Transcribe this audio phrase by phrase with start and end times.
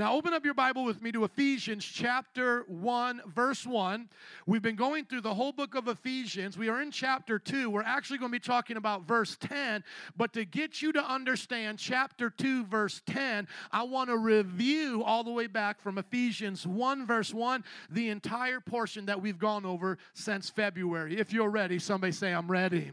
[0.00, 4.08] Now, open up your Bible with me to Ephesians chapter 1, verse 1.
[4.46, 6.56] We've been going through the whole book of Ephesians.
[6.56, 7.68] We are in chapter 2.
[7.68, 9.84] We're actually going to be talking about verse 10.
[10.16, 15.22] But to get you to understand chapter 2, verse 10, I want to review all
[15.22, 19.98] the way back from Ephesians 1, verse 1, the entire portion that we've gone over
[20.14, 21.18] since February.
[21.18, 22.92] If you're ready, somebody say, I'm ready.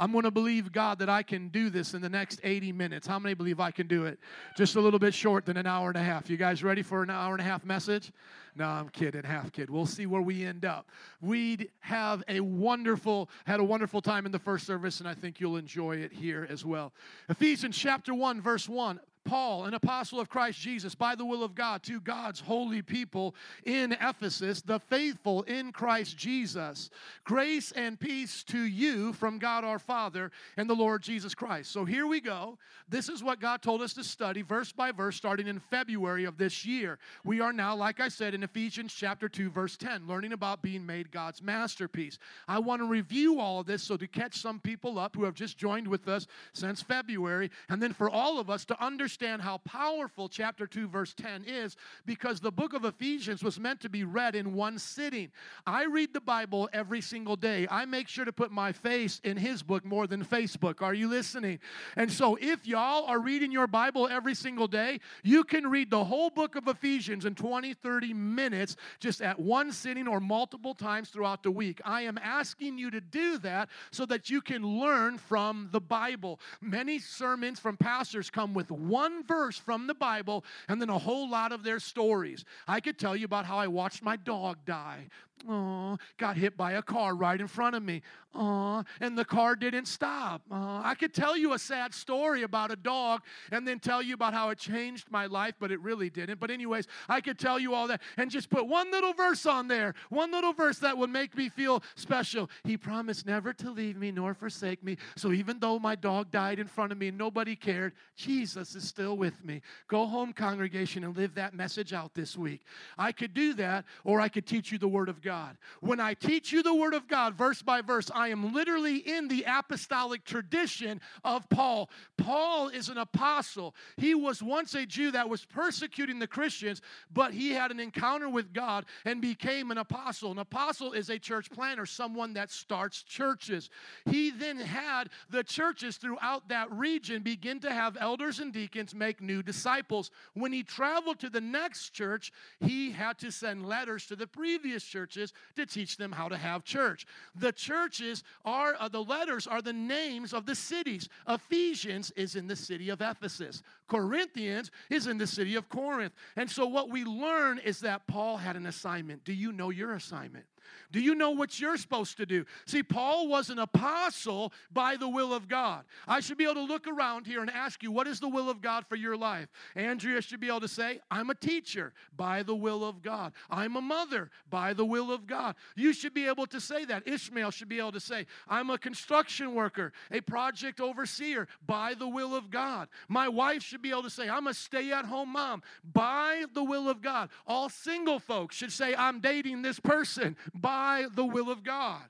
[0.00, 3.06] I'm going to believe God that I can do this in the next 80 minutes.
[3.06, 4.18] How many believe I can do it?
[4.56, 6.28] Just a little bit short than an hour and a half.
[6.28, 8.12] You guys ready for an hour and a half message?
[8.54, 9.70] No, I'm kidding, half kid.
[9.70, 10.88] We'll see where we end up.
[11.20, 15.40] We'd have a wonderful, had a wonderful time in the first service, and I think
[15.40, 16.92] you'll enjoy it here as well.
[17.28, 19.00] Ephesians chapter 1, verse 1.
[19.24, 23.34] Paul, an apostle of Christ Jesus, by the will of God, to God's holy people
[23.64, 26.90] in Ephesus, the faithful in Christ Jesus.
[27.24, 31.70] Grace and peace to you from God our Father and the Lord Jesus Christ.
[31.70, 32.58] So here we go.
[32.88, 36.36] This is what God told us to study verse by verse starting in February of
[36.36, 36.98] this year.
[37.24, 40.84] We are now, like I said, in Ephesians chapter 2, verse 10, learning about being
[40.84, 42.18] made God's masterpiece.
[42.48, 45.34] I want to review all of this so to catch some people up who have
[45.34, 49.42] just joined with us since February, and then for all of us to understand understand
[49.42, 53.90] how powerful chapter 2, verse 10 is because the book of Ephesians was meant to
[53.90, 55.30] be read in one sitting.
[55.66, 57.66] I read the Bible every single day.
[57.70, 60.80] I make sure to put my face in his book more than Facebook.
[60.80, 61.58] Are you listening?
[61.94, 66.04] And so, if y'all are reading your Bible every single day, you can read the
[66.04, 71.10] whole book of Ephesians in 20, 30 minutes just at one sitting or multiple times
[71.10, 71.82] throughout the week.
[71.84, 76.40] I am asking you to do that so that you can learn from the Bible.
[76.62, 80.98] Many sermons from pastors come with one one verse from the Bible and then a
[80.98, 82.44] whole lot of their stories.
[82.68, 85.08] I could tell you about how I watched my dog die.
[85.48, 88.02] Oh, got hit by a car right in front of me.
[88.34, 90.42] Oh, and the car didn't stop.
[90.50, 94.32] I could tell you a sad story about a dog and then tell you about
[94.32, 96.40] how it changed my life, but it really didn't.
[96.40, 99.68] But, anyways, I could tell you all that and just put one little verse on
[99.68, 102.48] there, one little verse that would make me feel special.
[102.64, 104.96] He promised never to leave me nor forsake me.
[105.16, 108.88] So, even though my dog died in front of me and nobody cared, Jesus is
[108.88, 109.60] still with me.
[109.88, 112.62] Go home, congregation, and live that message out this week.
[112.96, 115.31] I could do that, or I could teach you the Word of God.
[115.32, 115.56] God.
[115.80, 119.28] When I teach you the Word of God verse by verse, I am literally in
[119.28, 121.88] the apostolic tradition of Paul.
[122.18, 123.74] Paul is an apostle.
[123.96, 128.28] He was once a Jew that was persecuting the Christians, but he had an encounter
[128.28, 130.32] with God and became an apostle.
[130.32, 133.70] An apostle is a church planter, someone that starts churches.
[134.04, 139.22] He then had the churches throughout that region begin to have elders and deacons make
[139.22, 140.10] new disciples.
[140.34, 144.84] When he traveled to the next church, he had to send letters to the previous
[144.84, 147.06] churches churches to teach them how to have church.
[147.34, 151.08] The churches are, uh, the letters are the names of the cities.
[151.28, 156.14] Ephesians is in the city of Ephesus, Corinthians is in the city of Corinth.
[156.36, 159.24] And so what we learn is that Paul had an assignment.
[159.24, 160.46] Do you know your assignment?
[160.90, 162.44] Do you know what you're supposed to do?
[162.66, 165.84] See, Paul was an apostle by the will of God.
[166.06, 168.50] I should be able to look around here and ask you, what is the will
[168.50, 169.48] of God for your life?
[169.74, 173.32] Andrea should be able to say, I'm a teacher by the will of God.
[173.50, 175.56] I'm a mother by the will of God.
[175.76, 177.06] You should be able to say that.
[177.06, 182.08] Ishmael should be able to say, I'm a construction worker, a project overseer by the
[182.08, 182.88] will of God.
[183.08, 185.62] My wife should be able to say, I'm a stay at home mom
[185.92, 187.30] by the will of God.
[187.46, 192.02] All single folks should say, I'm dating this person by the will of God.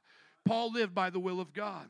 [0.44, 1.86] Paul lived by the will of God.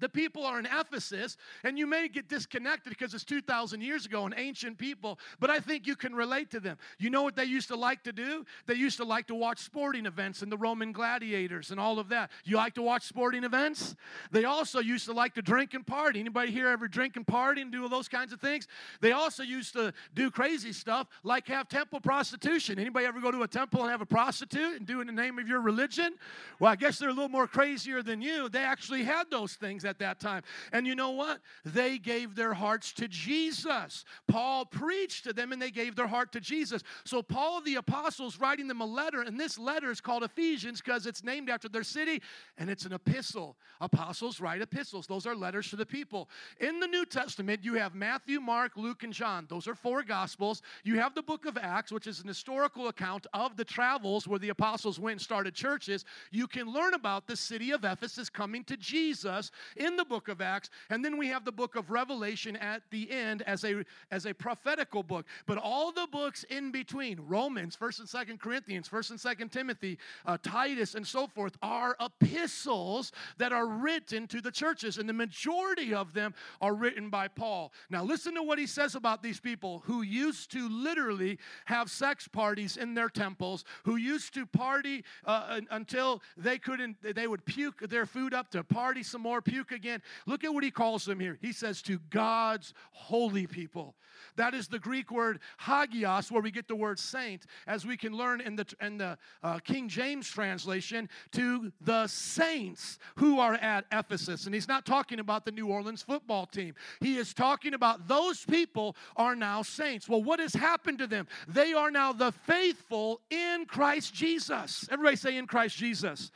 [0.00, 4.24] The people are in Ephesus, and you may get disconnected because it's 2,000 years ago
[4.24, 6.78] and ancient people, but I think you can relate to them.
[6.98, 8.44] You know what they used to like to do?
[8.66, 12.08] They used to like to watch sporting events and the Roman gladiators and all of
[12.08, 12.30] that.
[12.44, 13.94] You like to watch sporting events?
[14.30, 16.20] They also used to like to drink and party.
[16.20, 18.66] Anybody here ever drink and party and do all those kinds of things?
[19.00, 22.78] They also used to do crazy stuff like have temple prostitution.
[22.78, 25.22] Anybody ever go to a temple and have a prostitute and do it in the
[25.22, 26.14] name of your religion?
[26.58, 28.48] Well, I guess they're a little more crazier than you.
[28.48, 30.42] They actually had those things at that time.
[30.72, 31.40] And you know what?
[31.64, 34.04] They gave their hearts to Jesus.
[34.28, 36.82] Paul preached to them and they gave their heart to Jesus.
[37.04, 40.80] So Paul the apostle is writing them a letter, and this letter is called Ephesians
[40.80, 42.22] because it's named after their city
[42.56, 43.56] and it's an epistle.
[43.80, 46.28] Apostles write epistles, those are letters to the people.
[46.60, 49.46] In the New Testament, you have Matthew, Mark, Luke, and John.
[49.48, 50.62] Those are four gospels.
[50.84, 54.38] You have the book of Acts, which is an historical account of the travels where
[54.38, 56.04] the apostles went and started churches.
[56.30, 60.40] You can learn about the city of Ephesus coming to Jesus in the book of
[60.40, 64.26] Acts, and then we have the book of Revelation at the end as a as
[64.26, 65.26] a prophetical book.
[65.46, 69.98] But all the books in between, Romans, First and Second Corinthians, First and Second Timothy,
[70.26, 75.14] uh, Titus, and so forth, are epistles that are written to the churches, and the
[75.14, 77.72] majority of them are written by Paul.
[77.88, 82.28] Now, listen to what he says about these people who used to literally have sex
[82.28, 87.88] parties in their temples, who used to party uh, until they couldn't, they would puke
[87.88, 90.02] their food up to party some more, puke again.
[90.26, 91.38] Look at what he calls them here.
[91.40, 93.94] He says, to God's holy people.
[94.36, 98.12] That is the Greek word hagios, where we get the word saint, as we can
[98.12, 103.86] learn in the, in the uh, King James translation, to the saints who are at
[103.92, 104.46] Ephesus.
[104.46, 106.74] And he's not talking about the New Orleans football team.
[107.00, 110.08] He is talking about those people are now saints.
[110.08, 111.26] Well, what has happened to them?
[111.48, 114.86] They are now the faithful in Christ Jesus.
[114.90, 116.30] Everybody say, in Christ Jesus.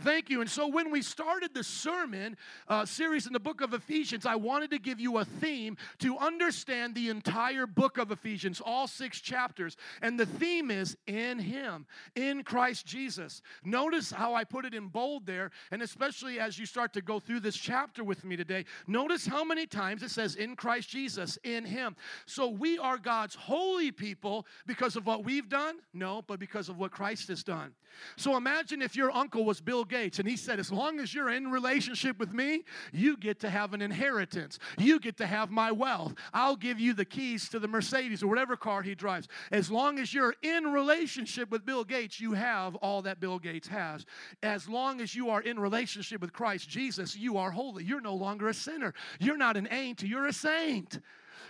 [0.00, 0.40] Thank you.
[0.40, 2.36] And so, when we started the sermon
[2.68, 6.16] uh, series in the book of Ephesians, I wanted to give you a theme to
[6.18, 9.76] understand the entire book of Ephesians, all six chapters.
[10.00, 13.42] And the theme is in Him, in Christ Jesus.
[13.64, 17.18] Notice how I put it in bold there, and especially as you start to go
[17.18, 21.38] through this chapter with me today, notice how many times it says in Christ Jesus,
[21.42, 21.96] in Him.
[22.26, 25.76] So, we are God's holy people because of what we've done?
[25.92, 27.72] No, but because of what Christ has done.
[28.16, 31.30] So, imagine if your uncle was Bill Gates, and he said, As long as you're
[31.30, 34.58] in relationship with me, you get to have an inheritance.
[34.78, 36.14] You get to have my wealth.
[36.32, 39.28] I'll give you the keys to the Mercedes or whatever car he drives.
[39.50, 43.68] As long as you're in relationship with Bill Gates, you have all that Bill Gates
[43.68, 44.04] has.
[44.42, 47.84] As long as you are in relationship with Christ Jesus, you are holy.
[47.84, 48.94] You're no longer a sinner.
[49.18, 51.00] You're not an ain't, you're a saint.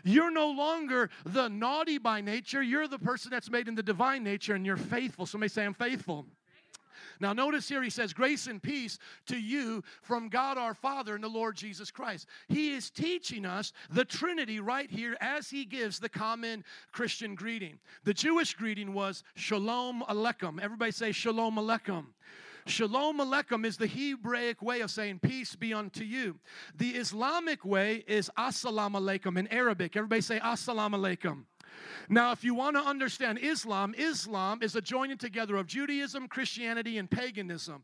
[0.05, 2.63] You're no longer the naughty by nature.
[2.63, 5.27] You're the person that's made in the divine nature and you're faithful.
[5.27, 6.27] Somebody say, I'm faithful.
[7.21, 11.25] Now, notice here he says, Grace and peace to you from God our Father and
[11.25, 12.27] the Lord Jesus Christ.
[12.49, 17.79] He is teaching us the Trinity right here as he gives the common Christian greeting.
[18.05, 20.61] The Jewish greeting was Shalom Aleichem.
[20.61, 22.07] Everybody say Shalom Aleichem.
[22.67, 26.39] Shalom Aleichem is the Hebraic way of saying peace be unto you.
[26.77, 29.97] The Islamic way is Assalamu Alaikum in Arabic.
[29.97, 31.45] Everybody say Assalamu Alaikum.
[32.09, 36.99] Now, if you want to understand Islam, Islam is a joining together of Judaism, Christianity,
[36.99, 37.83] and paganism.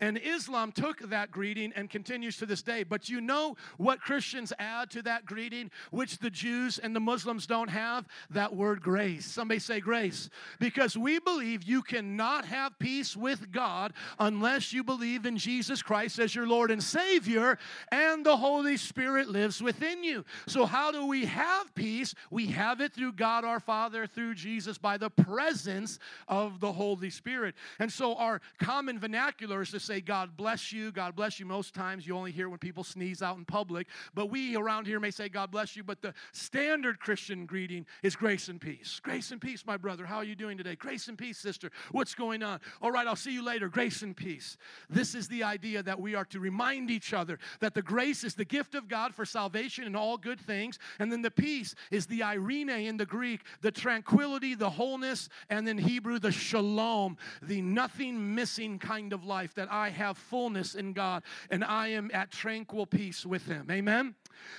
[0.00, 2.82] And Islam took that greeting and continues to this day.
[2.82, 7.46] But you know what Christians add to that greeting, which the Jews and the Muslims
[7.46, 8.06] don't have?
[8.30, 9.26] That word grace.
[9.26, 10.28] Somebody say grace.
[10.58, 16.18] Because we believe you cannot have peace with God unless you believe in Jesus Christ
[16.18, 17.58] as your Lord and Savior,
[17.90, 20.24] and the Holy Spirit lives within you.
[20.46, 22.14] So, how do we have peace?
[22.30, 25.98] We have it through God our Father through Jesus by the presence
[26.28, 27.54] of the Holy Spirit.
[27.78, 31.46] And so our common vernacular is to say, God bless you, God bless you.
[31.46, 34.98] Most times you only hear when people sneeze out in public, but we around here
[34.98, 35.84] may say, God bless you.
[35.84, 39.00] But the standard Christian greeting is grace and peace.
[39.02, 40.06] Grace and peace, my brother.
[40.06, 40.76] How are you doing today?
[40.76, 41.70] Grace and peace, sister.
[41.92, 42.60] What's going on?
[42.80, 43.68] All right, I'll see you later.
[43.68, 44.56] Grace and peace.
[44.88, 48.34] This is the idea that we are to remind each other that the grace is
[48.34, 52.06] the gift of God for salvation and all good things, and then the peace is
[52.06, 53.25] the eirene in the Greek
[53.60, 59.54] the tranquility, the wholeness, and then Hebrew, the shalom, the nothing missing kind of life
[59.54, 63.68] that I have fullness in God and I am at tranquil peace with Him.
[63.70, 64.14] Amen?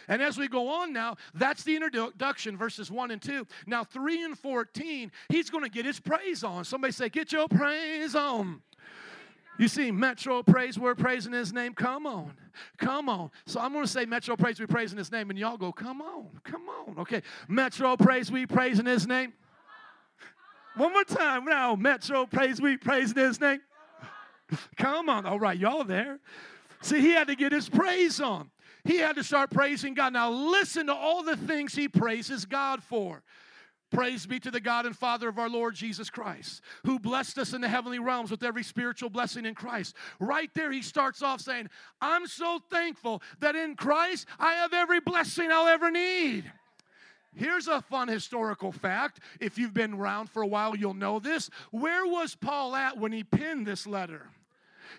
[0.07, 3.45] And as we go on now, that's the introduction, verses 1 and 2.
[3.65, 6.65] Now, 3 and 14, he's going to get his praise on.
[6.65, 8.61] Somebody say, Get your praise on.
[9.57, 11.73] You see, Metro praise, we're praising his name.
[11.73, 12.33] Come on.
[12.77, 13.31] Come on.
[13.45, 15.29] So I'm going to say Metro praise, we praising his name.
[15.29, 16.27] And y'all go, come on.
[16.43, 16.99] Come on.
[16.99, 17.21] Okay.
[17.47, 19.33] Metro praise, we praising his name.
[20.75, 21.75] One more time now.
[21.75, 23.61] Metro praise, we praising his name.
[24.77, 25.25] Come on.
[25.25, 25.57] All right.
[25.57, 26.19] Y'all there.
[26.81, 28.51] See, he had to get his praise on.
[28.83, 30.13] He had to start praising God.
[30.13, 33.23] Now, listen to all the things he praises God for.
[33.89, 37.53] Praise be to the God and Father of our Lord Jesus Christ, who blessed us
[37.53, 39.95] in the heavenly realms with every spiritual blessing in Christ.
[40.19, 41.69] Right there, he starts off saying,
[42.01, 46.51] I'm so thankful that in Christ I have every blessing I'll ever need.
[47.33, 49.21] Here's a fun historical fact.
[49.39, 51.49] If you've been around for a while, you'll know this.
[51.71, 54.27] Where was Paul at when he penned this letter?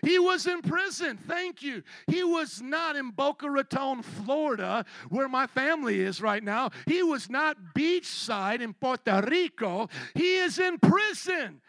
[0.03, 1.17] He was in prison.
[1.17, 1.83] Thank you.
[2.07, 6.71] He was not in Boca Raton, Florida, where my family is right now.
[6.85, 9.89] He was not beachside in Puerto Rico.
[10.13, 11.61] He is in prison.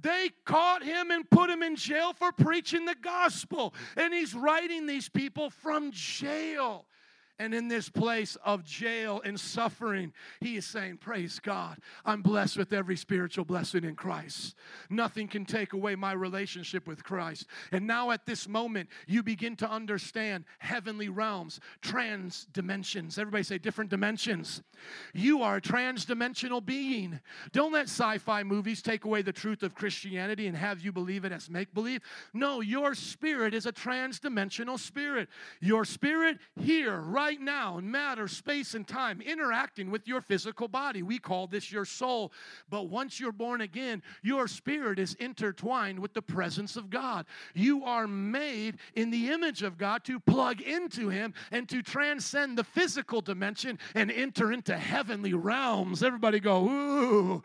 [0.00, 3.74] They caught him and put him in jail for preaching the gospel.
[3.96, 6.84] And he's writing these people from jail.
[7.38, 11.78] And in this place of jail and suffering, he is saying, Praise God.
[12.04, 14.54] I'm blessed with every spiritual blessing in Christ.
[14.88, 17.46] Nothing can take away my relationship with Christ.
[17.72, 23.18] And now, at this moment, you begin to understand heavenly realms, trans dimensions.
[23.18, 24.62] Everybody say different dimensions.
[25.12, 27.20] You are a trans dimensional being.
[27.52, 31.26] Don't let sci fi movies take away the truth of Christianity and have you believe
[31.26, 32.00] it as make believe.
[32.32, 35.28] No, your spirit is a trans dimensional spirit.
[35.60, 40.68] Your spirit here, right right now in matter, space, and time, interacting with your physical
[40.68, 41.02] body.
[41.02, 42.30] We call this your soul.
[42.70, 47.26] But once you're born again, your spirit is intertwined with the presence of God.
[47.52, 52.56] You are made in the image of God to plug into Him and to transcend
[52.56, 56.04] the physical dimension and enter into heavenly realms.
[56.04, 57.42] Everybody go, ooh.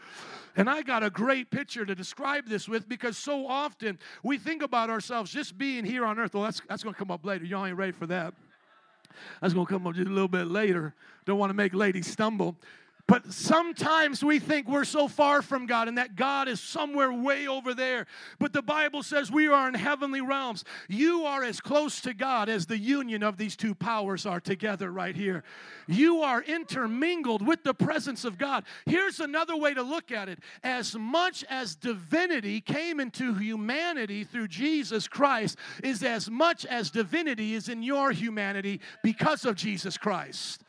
[0.55, 4.61] And I got a great picture to describe this with because so often we think
[4.61, 6.35] about ourselves just being here on earth.
[6.35, 7.45] Well, that's, that's going to come up later.
[7.45, 8.35] Y'all ain't ready for that.
[9.41, 10.93] That's going to come up just a little bit later.
[11.25, 12.55] Don't want to make ladies stumble.
[13.11, 17.45] But sometimes we think we're so far from God and that God is somewhere way
[17.45, 18.07] over there.
[18.39, 20.63] But the Bible says we are in heavenly realms.
[20.87, 24.93] You are as close to God as the union of these two powers are together
[24.93, 25.43] right here.
[25.87, 28.63] You are intermingled with the presence of God.
[28.85, 34.47] Here's another way to look at it as much as divinity came into humanity through
[34.47, 40.63] Jesus Christ, is as much as divinity is in your humanity because of Jesus Christ.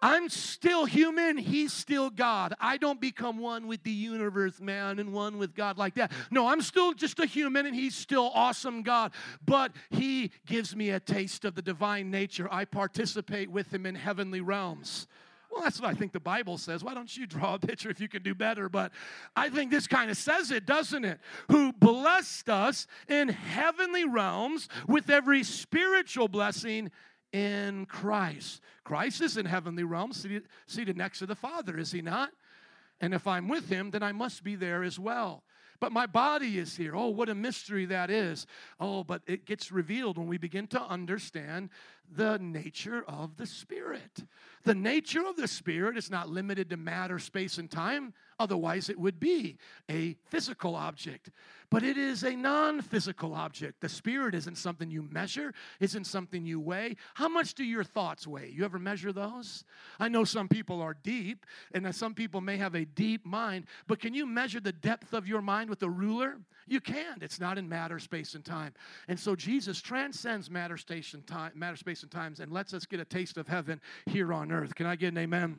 [0.00, 2.54] I'm still human, he's still God.
[2.60, 6.12] I don't become one with the universe, man, and one with God like that.
[6.30, 9.12] No, I'm still just a human and he's still awesome God,
[9.44, 12.48] but he gives me a taste of the divine nature.
[12.50, 15.06] I participate with him in heavenly realms.
[15.50, 16.84] Well, that's what I think the Bible says.
[16.84, 18.68] Why don't you draw a picture if you can do better?
[18.68, 18.92] But
[19.34, 21.20] I think this kind of says it, doesn't it?
[21.50, 26.90] Who blessed us in heavenly realms with every spiritual blessing
[27.32, 28.60] in Christ.
[28.84, 32.30] Christ is in heavenly realms, seated, seated next to the Father, is he not?
[33.00, 35.44] And if I'm with him, then I must be there as well.
[35.80, 36.96] But my body is here.
[36.96, 38.46] Oh, what a mystery that is.
[38.80, 41.70] Oh, but it gets revealed when we begin to understand
[42.10, 44.24] the nature of the Spirit.
[44.64, 48.12] The nature of the Spirit is not limited to matter, space, and time.
[48.40, 49.56] Otherwise, it would be
[49.88, 51.30] a physical object.
[51.70, 53.82] But it is a non physical object.
[53.82, 56.96] The Spirit isn't something you measure, isn't something you weigh.
[57.12, 58.50] How much do your thoughts weigh?
[58.54, 59.64] You ever measure those?
[60.00, 64.00] I know some people are deep, and some people may have a deep mind, but
[64.00, 66.38] can you measure the depth of your mind with a ruler?
[66.66, 67.22] You can't.
[67.22, 68.72] It's not in matter, space, and time.
[69.06, 72.86] And so Jesus transcends matter, space, and time, matter, space, and times, and lets us
[72.86, 74.74] get a taste of heaven here on earth.
[74.74, 75.58] Can I get an amen?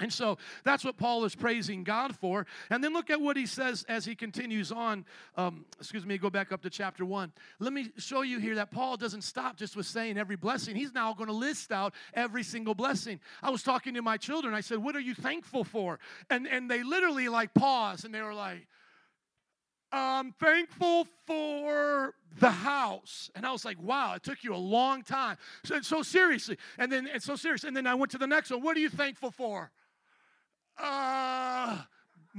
[0.00, 2.46] And so that's what Paul is praising God for.
[2.70, 5.04] And then look at what he says as he continues on.
[5.36, 7.32] Um, excuse me, go back up to chapter one.
[7.58, 10.74] Let me show you here that Paul doesn't stop just with saying every blessing.
[10.74, 13.20] He's now going to list out every single blessing.
[13.42, 14.54] I was talking to my children.
[14.54, 16.00] I said, What are you thankful for?
[16.30, 18.66] And, and they literally like paused and they were like,
[19.92, 23.30] I'm thankful for the house.
[23.34, 25.36] And I was like, wow, it took you a long time.
[25.64, 26.58] So, so seriously.
[26.78, 27.64] And then, and so serious.
[27.64, 28.62] And then I went to the next one.
[28.62, 29.70] What are you thankful for?
[30.82, 31.76] Uh,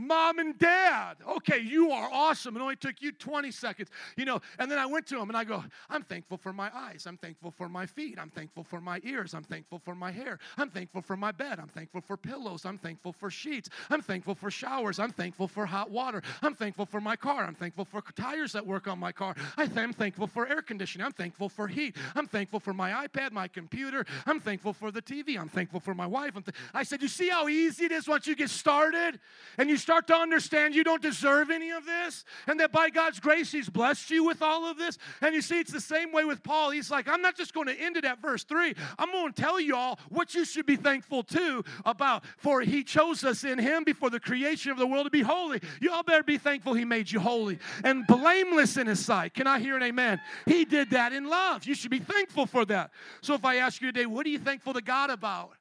[0.08, 1.18] mom and dad.
[1.28, 2.56] Okay, you are awesome.
[2.56, 3.90] It only took you 20 seconds.
[4.18, 6.70] You know, and then I went to him and I go, I'm thankful for my
[6.74, 7.06] eyes.
[7.06, 8.18] I'm thankful for my feet.
[8.20, 9.34] I'm thankful for my ears.
[9.34, 10.40] I'm thankful for my hair.
[10.58, 11.60] I'm thankful for my bed.
[11.60, 12.66] I'm thankful for pillows.
[12.66, 13.70] I'm thankful for sheets.
[13.90, 15.00] I'm thankful for showers.
[15.00, 16.22] I'm thankful for hot water.
[16.42, 17.46] I'm thankful for my car.
[17.46, 19.36] I'm thankful for tires that work on my car.
[19.58, 21.06] I'm thankful for air conditioning.
[21.06, 21.96] I'm thankful for heat.
[22.16, 24.06] I'm thankful for my iPad, my computer.
[24.26, 25.40] I'm thankful for the TV.
[25.40, 26.34] I'm thankful for my wife.
[26.74, 29.20] I said, You see how easy it is once you get started
[29.58, 32.90] and you start to understand understand you don't deserve any of this and that by
[32.90, 34.98] God's grace, He's blessed you with all of this.
[35.22, 36.72] And you see, it's the same way with Paul.
[36.72, 38.74] He's like, I'm not just going to end it at verse 3.
[38.98, 42.24] I'm going to tell you all what you should be thankful to about.
[42.38, 45.62] For He chose us in Him before the creation of the world to be holy.
[45.80, 49.34] You all better be thankful He made you holy and blameless in His sight.
[49.34, 50.20] Can I hear an amen?
[50.46, 51.66] He did that in love.
[51.66, 52.92] You should be thankful for that.
[53.22, 55.52] So if I ask you today, what are you thankful to God about?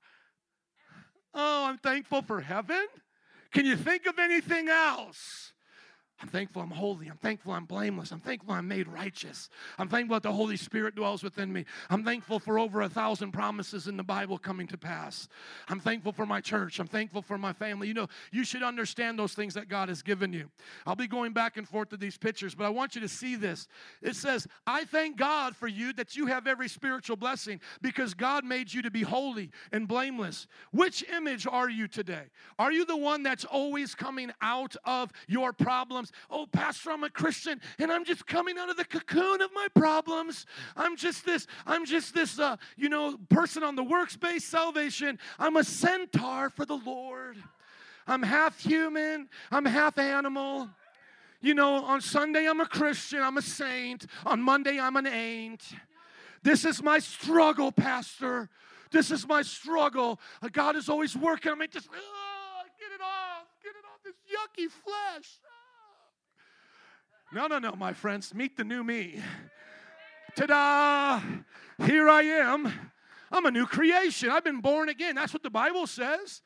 [1.33, 2.87] Oh, I'm thankful for heaven.
[3.53, 5.50] Can you think of anything else?
[6.23, 7.09] I'm thankful I'm holy.
[7.09, 8.13] I'm thankful I'm blameless.
[8.13, 9.49] I'm thankful I'm made righteous.
[9.79, 11.65] I'm thankful that the Holy Spirit dwells within me.
[11.89, 15.29] I'm thankful for over a thousand promises in the Bible coming to pass.
[15.69, 16.79] I'm thankful for my church.
[16.79, 17.89] I'm thankful for my family.
[17.89, 20.51] You know, you should understand those things that God has given you.
[20.87, 23.37] I'll be going back and forth to these pictures, but I want you to see
[23.37, 23.67] this.
[24.03, 28.45] It says, I thank God for you that you have every spiritual blessing because God
[28.45, 30.47] made you to be holy and blameless.
[30.71, 32.25] Which image are you today?
[32.59, 36.10] Are you the one that's always coming out of your problems?
[36.11, 36.31] Problems.
[36.31, 39.67] Oh, Pastor, I'm a Christian and I'm just coming out of the cocoon of my
[39.75, 40.47] problems.
[40.77, 45.19] I'm just this, I'm just this, uh, you know, person on the works based salvation.
[45.39, 47.37] I'm a centaur for the Lord.
[48.07, 50.69] I'm half human, I'm half animal.
[51.43, 54.07] You know, on Sunday I'm a Christian, I'm a saint.
[54.27, 55.63] On Monday I'm an ain't.
[56.43, 58.49] This is my struggle, Pastor.
[58.91, 60.19] This is my struggle.
[60.43, 61.69] Uh, God is always working on me.
[61.69, 65.39] Just get it off, get it off this yucky flesh.
[67.33, 68.35] No, no, no, my friends.
[68.35, 69.21] Meet the new me.
[70.37, 71.87] Ta da!
[71.87, 72.73] Here I am.
[73.31, 74.31] I'm a new creation.
[74.31, 75.15] I've been born again.
[75.15, 76.43] That's what the Bible says.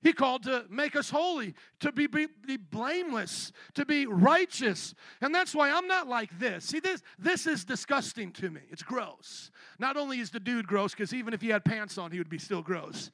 [0.00, 4.94] He called to make us holy, to be, be, be, blameless, to be righteous.
[5.20, 6.66] And that's why I'm not like this.
[6.66, 8.60] See, this, this is disgusting to me.
[8.70, 9.50] It's gross.
[9.78, 12.28] Not only is the dude gross, because even if he had pants on, he would
[12.28, 13.10] be still gross.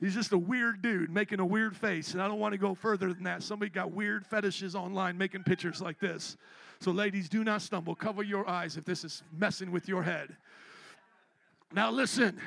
[0.00, 2.12] He's just a weird dude making a weird face.
[2.12, 3.42] And I don't want to go further than that.
[3.42, 6.36] Somebody got weird fetishes online making pictures like this.
[6.80, 7.94] So, ladies, do not stumble.
[7.94, 10.36] Cover your eyes if this is messing with your head.
[11.72, 12.40] Now, listen.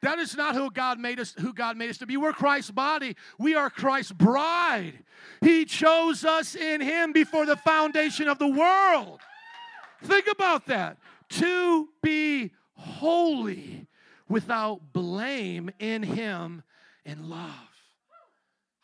[0.00, 2.18] That is not who God made us, who God made us to be.
[2.18, 3.16] We're Christ's body.
[3.38, 4.92] We are Christ's bride.
[5.40, 9.20] He chose us in Him before the foundation of the world.
[10.02, 10.98] Think about that.
[11.30, 13.86] To be holy
[14.34, 16.64] without blame in Him
[17.04, 17.70] in love.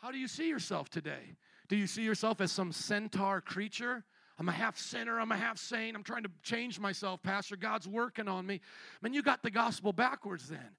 [0.00, 1.34] How do you see yourself today?
[1.68, 4.04] Do you see yourself as some centaur creature?
[4.38, 5.18] I'm a half sinner.
[5.18, 5.96] I'm a half saint.
[5.96, 7.56] I'm trying to change myself, Pastor.
[7.56, 8.60] God's working on me.
[9.02, 10.76] Man, you got the gospel backwards then.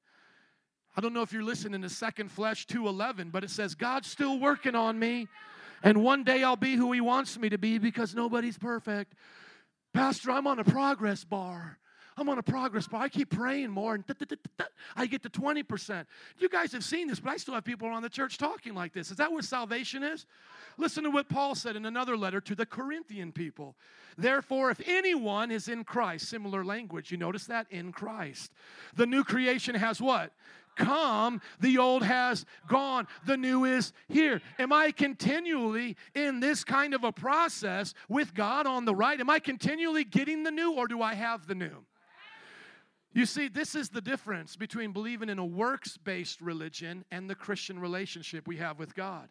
[0.96, 4.40] I don't know if you're listening to Second Flesh 2:11, but it says God's still
[4.40, 5.28] working on me,
[5.84, 9.16] and one day I'll be who He wants me to be because nobody's perfect.
[9.94, 11.78] Pastor, I'm on a progress bar.
[12.18, 13.02] I'm on a progress bar.
[13.02, 14.04] I keep praying more, and
[14.96, 16.06] I get to 20%.
[16.38, 18.94] You guys have seen this, but I still have people around the church talking like
[18.94, 19.12] this.
[19.12, 20.26] Is that what salvation is?
[20.78, 23.76] Listen to what Paul said in another letter to the Corinthian people.
[24.18, 27.68] Therefore, if anyone is in Christ, similar language, you notice that?
[27.70, 28.52] In Christ.
[28.96, 30.34] The new creation has what?
[30.78, 34.42] come, the old has gone, the new is here.
[34.58, 39.20] Am I continually in this kind of a process with God on the right?
[39.20, 41.86] Am I continually getting the new or do I have the new?
[43.14, 47.36] You see, this is the difference between believing in a works based religion and the
[47.36, 49.28] Christian relationship we have with God.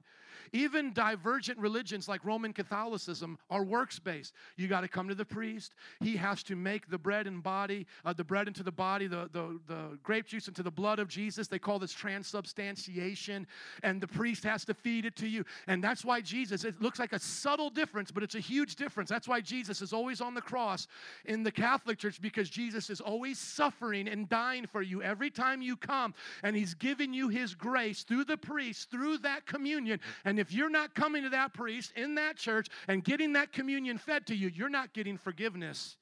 [0.52, 4.34] Even divergent religions like Roman Catholicism are works based.
[4.56, 5.75] You got to come to the priest.
[6.00, 9.28] He has to make the bread and body, uh, the bread into the body, the,
[9.32, 11.49] the, the grape juice into the blood of Jesus.
[11.49, 13.46] They call this transubstantiation.
[13.82, 15.44] And the priest has to feed it to you.
[15.66, 19.10] And that's why Jesus, it looks like a subtle difference, but it's a huge difference.
[19.10, 20.86] That's why Jesus is always on the cross
[21.25, 25.62] in the Catholic Church because Jesus is always suffering and dying for you every time
[25.62, 26.14] you come.
[26.43, 30.00] And he's giving you his grace through the priest, through that communion.
[30.25, 33.99] And if you're not coming to that priest in that church and getting that communion
[33.99, 35.97] fed to you, you're not getting forgiveness.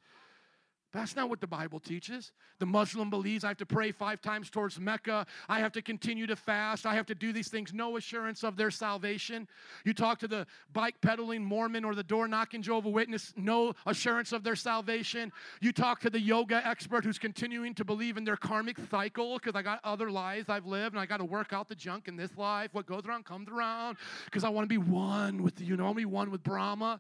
[0.99, 2.33] That's not what the Bible teaches.
[2.59, 5.27] The Muslim believes I have to pray five times towards Mecca.
[5.49, 6.87] I have to continue to fast.
[6.87, 7.73] I have to do these things.
[7.73, 9.47] No assurance of their salvation.
[9.85, 13.33] You talk to the bike pedaling Mormon or the door knocking Jehovah Witness.
[13.37, 15.31] No assurance of their salvation.
[15.61, 19.55] You talk to the yoga expert who's continuing to believe in their karmic cycle because
[19.55, 22.17] I got other lives I've lived and I got to work out the junk in
[22.17, 22.71] this life.
[22.73, 26.05] What goes around comes around because I want to be one with you know, be
[26.05, 26.99] one with Brahma.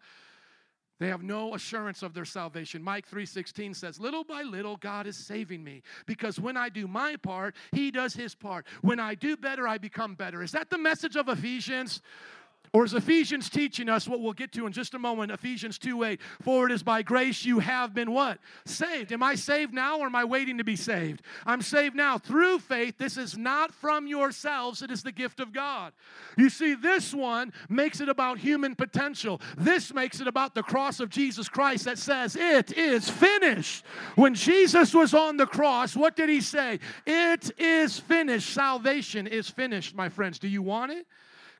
[0.98, 2.82] They have no assurance of their salvation.
[2.82, 7.16] Mike 3:16 says, "Little by little God is saving me because when I do my
[7.16, 8.66] part, he does his part.
[8.80, 12.02] When I do better, I become better." Is that the message of Ephesians?
[12.72, 15.32] Or is Ephesians teaching us what we'll get to in just a moment?
[15.32, 16.20] Ephesians 2 8.
[16.42, 18.38] For it is by grace you have been what?
[18.64, 19.12] Saved.
[19.12, 21.22] Am I saved now or am I waiting to be saved?
[21.46, 22.98] I'm saved now through faith.
[22.98, 25.92] This is not from yourselves, it is the gift of God.
[26.36, 29.40] You see, this one makes it about human potential.
[29.56, 33.84] This makes it about the cross of Jesus Christ that says, It is finished.
[34.14, 36.80] When Jesus was on the cross, what did he say?
[37.06, 38.50] It is finished.
[38.50, 40.38] Salvation is finished, my friends.
[40.38, 41.06] Do you want it?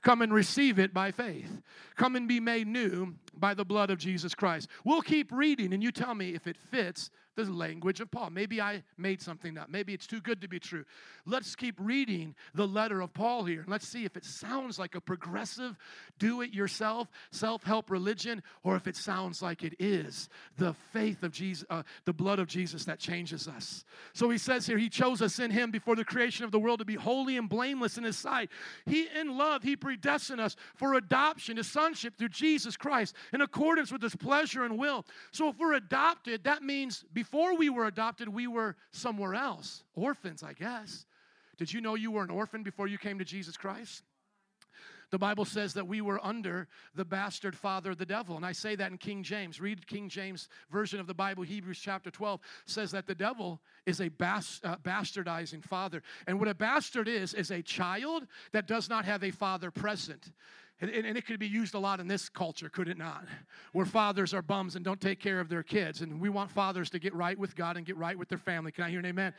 [0.02, 1.61] Come and receive it by faith.
[1.98, 4.68] Come and be made new by the blood of Jesus Christ.
[4.84, 7.11] We'll keep reading and you tell me if it fits
[7.44, 8.30] the language of Paul.
[8.30, 9.68] Maybe I made something up.
[9.68, 10.84] Maybe it's too good to be true.
[11.24, 13.61] Let's keep reading the letter of Paul here.
[13.61, 15.76] and Let's see if it sounds like a progressive,
[16.18, 21.22] do it yourself, self help religion, or if it sounds like it is the faith
[21.22, 23.84] of Jesus, uh, the blood of Jesus that changes us.
[24.14, 26.80] So he says here, He chose us in Him before the creation of the world
[26.80, 28.50] to be holy and blameless in His sight.
[28.87, 33.90] He, in love, He predestined us for adoption to sonship through Jesus Christ in accordance
[33.90, 35.05] with His pleasure and will.
[35.33, 39.85] So if we're adopted, that means before we were adopted, we were somewhere else.
[39.94, 41.07] Orphans, I guess.
[41.57, 44.03] Did you know you were an orphan before you came to Jesus Christ?
[45.11, 48.37] The Bible says that we were under the bastard father of the devil.
[48.37, 49.59] And I say that in King James.
[49.59, 54.03] Read King James version of the Bible, Hebrews chapter 12 says that the devil is
[54.03, 56.03] a bas- uh, bastardizing father.
[56.27, 60.31] And what a bastard is, is a child that does not have a father present.
[60.81, 63.25] And, and, it could be used a lot in this culture, could it not?
[63.73, 66.03] Where fathers are bums and don't take care of their kids.
[66.03, 68.71] And we want fathers to get right with God and get right with their family.
[68.71, 69.35] Can I hear an amen?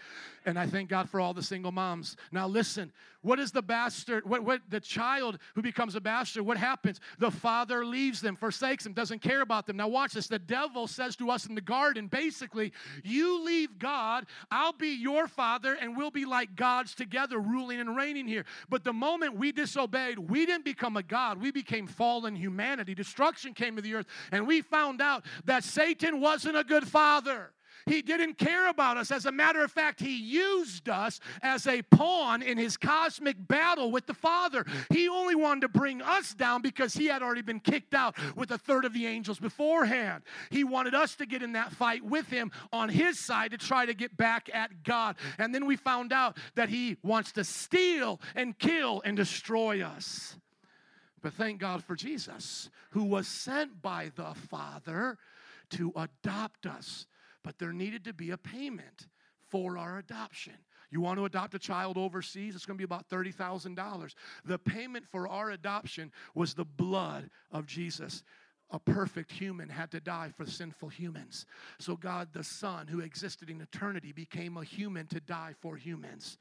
[0.46, 2.18] And I thank God for all the single moms.
[2.34, 4.28] Now listen, what is the bastard?
[4.28, 7.00] What, what the child who becomes a bastard, what happens?
[7.20, 9.78] The father leaves them, forsakes them, doesn't care about them.
[9.78, 10.28] Now watch this.
[10.28, 12.74] The devil says to us in the garden, basically,
[13.04, 17.96] you leave God, I'll be your father, and we'll be like gods together, ruling and
[17.96, 18.46] reigning here.
[18.70, 21.42] But the moment we disobeyed, we didn't become a God God.
[21.42, 22.96] We became fallen humanity.
[22.96, 27.52] Destruction came to the earth, and we found out that Satan wasn't a good father.
[27.86, 29.10] He didn't care about us.
[29.10, 33.90] As a matter of fact, he used us as a pawn in his cosmic battle
[33.90, 34.66] with the Father.
[34.92, 38.52] He only wanted to bring us down because he had already been kicked out with
[38.52, 40.24] a third of the angels beforehand.
[40.52, 43.86] He wanted us to get in that fight with him on his side to try
[43.86, 45.16] to get back at God.
[45.38, 50.36] And then we found out that he wants to steal and kill and destroy us.
[51.22, 55.18] But thank God for Jesus, who was sent by the Father
[55.72, 57.08] to adopt us.
[57.44, 59.08] But there needed to be a payment
[59.50, 60.54] for our adoption.
[60.92, 62.56] You want to adopt a child overseas?
[62.56, 64.14] It's going to be about $30,000.
[64.46, 68.24] The payment for our adoption was the blood of Jesus
[68.72, 71.46] a perfect human had to die for sinful humans.
[71.80, 76.38] So God the Son, who existed in eternity, became a human to die for humans.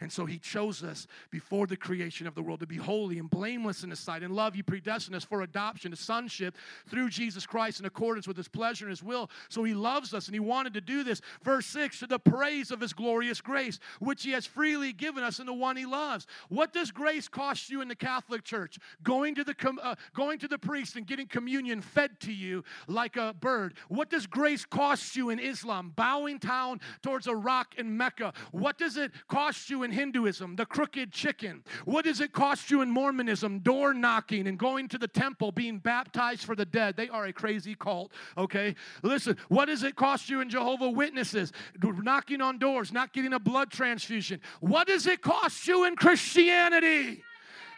[0.00, 3.28] And so he chose us before the creation of the world to be holy and
[3.28, 4.22] blameless in his sight.
[4.22, 6.56] In love, he predestined us for adoption to sonship
[6.88, 9.28] through Jesus Christ in accordance with his pleasure and his will.
[9.48, 11.20] So he loves us and he wanted to do this.
[11.42, 15.40] Verse 6 to the praise of his glorious grace, which he has freely given us
[15.40, 16.26] in the one he loves.
[16.48, 18.78] What does grace cost you in the Catholic Church?
[19.02, 23.16] Going to the, uh, going to the priest and getting communion fed to you like
[23.16, 23.74] a bird.
[23.88, 25.92] What does grace cost you in Islam?
[25.96, 28.32] Bowing down towards a rock in Mecca.
[28.52, 31.62] What does it cost you in in Hinduism, the crooked chicken?
[31.84, 35.78] What does it cost you in Mormonism, door knocking and going to the temple, being
[35.78, 36.96] baptized for the dead?
[36.96, 38.74] They are a crazy cult, okay?
[39.02, 41.52] Listen, what does it cost you in Jehovah Witnesses,
[41.82, 44.40] knocking on doors, not getting a blood transfusion?
[44.60, 47.22] What does it cost you in Christianity?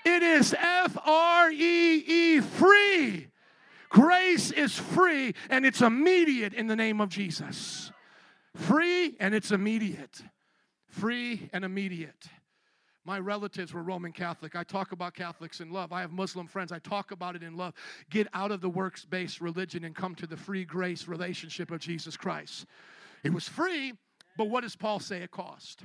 [0.05, 3.29] It is F R E E free.
[3.91, 7.93] Grace is free and it's immediate in the name of Jesus.
[8.57, 10.23] Free and it's immediate
[10.91, 12.27] free and immediate.
[13.05, 14.55] My relatives were Roman Catholic.
[14.55, 15.93] I talk about Catholics in love.
[15.93, 16.71] I have Muslim friends.
[16.71, 17.73] I talk about it in love.
[18.11, 21.81] Get out of the works based religion and come to the free grace relationship of
[21.81, 22.67] Jesus Christ.
[23.25, 23.95] It was free,
[24.37, 25.83] but what does Paul say it cost?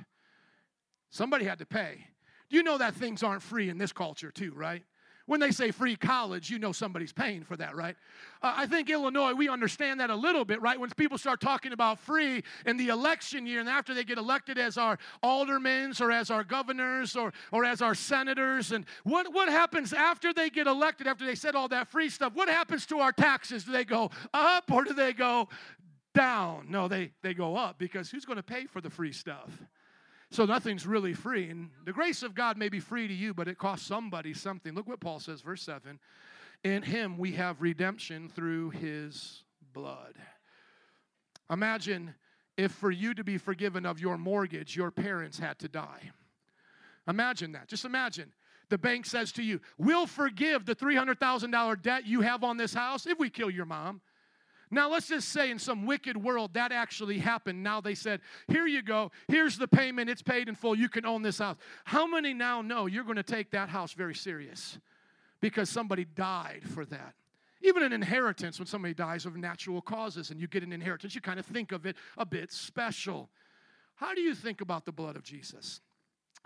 [1.10, 2.06] Somebody had to pay.
[2.50, 4.82] Do You know that things aren't free in this culture, too, right?
[5.26, 7.96] When they say free college, you know somebody's paying for that, right?
[8.42, 10.78] Uh, I think Illinois, we understand that a little bit, right?
[10.78, 14.56] When people start talking about free in the election year and after they get elected
[14.56, 19.48] as our aldermen or as our governors or, or as our senators, and what, what
[19.48, 22.32] happens after they get elected, after they said all that free stuff?
[22.34, 23.64] What happens to our taxes?
[23.64, 25.48] Do they go up or do they go
[26.14, 26.66] down?
[26.68, 29.50] No, they, they go up because who's going to pay for the free stuff?
[30.30, 31.48] So nothing's really free.
[31.50, 34.74] And the grace of God may be free to you, but it costs somebody something.
[34.74, 35.98] Look what Paul says, verse 7.
[36.64, 40.14] In him we have redemption through his blood.
[41.50, 42.14] Imagine
[42.56, 46.10] if for you to be forgiven of your mortgage, your parents had to die.
[47.06, 47.68] Imagine that.
[47.68, 48.32] Just imagine.
[48.68, 53.06] The bank says to you, We'll forgive the $300,000 debt you have on this house
[53.06, 54.00] if we kill your mom.
[54.70, 57.62] Now, let's just say in some wicked world that actually happened.
[57.62, 59.12] Now they said, Here you go.
[59.28, 60.10] Here's the payment.
[60.10, 60.74] It's paid in full.
[60.74, 61.56] You can own this house.
[61.84, 64.78] How many now know you're going to take that house very serious
[65.40, 67.14] because somebody died for that?
[67.62, 71.20] Even an inheritance, when somebody dies of natural causes and you get an inheritance, you
[71.20, 73.30] kind of think of it a bit special.
[73.94, 75.80] How do you think about the blood of Jesus?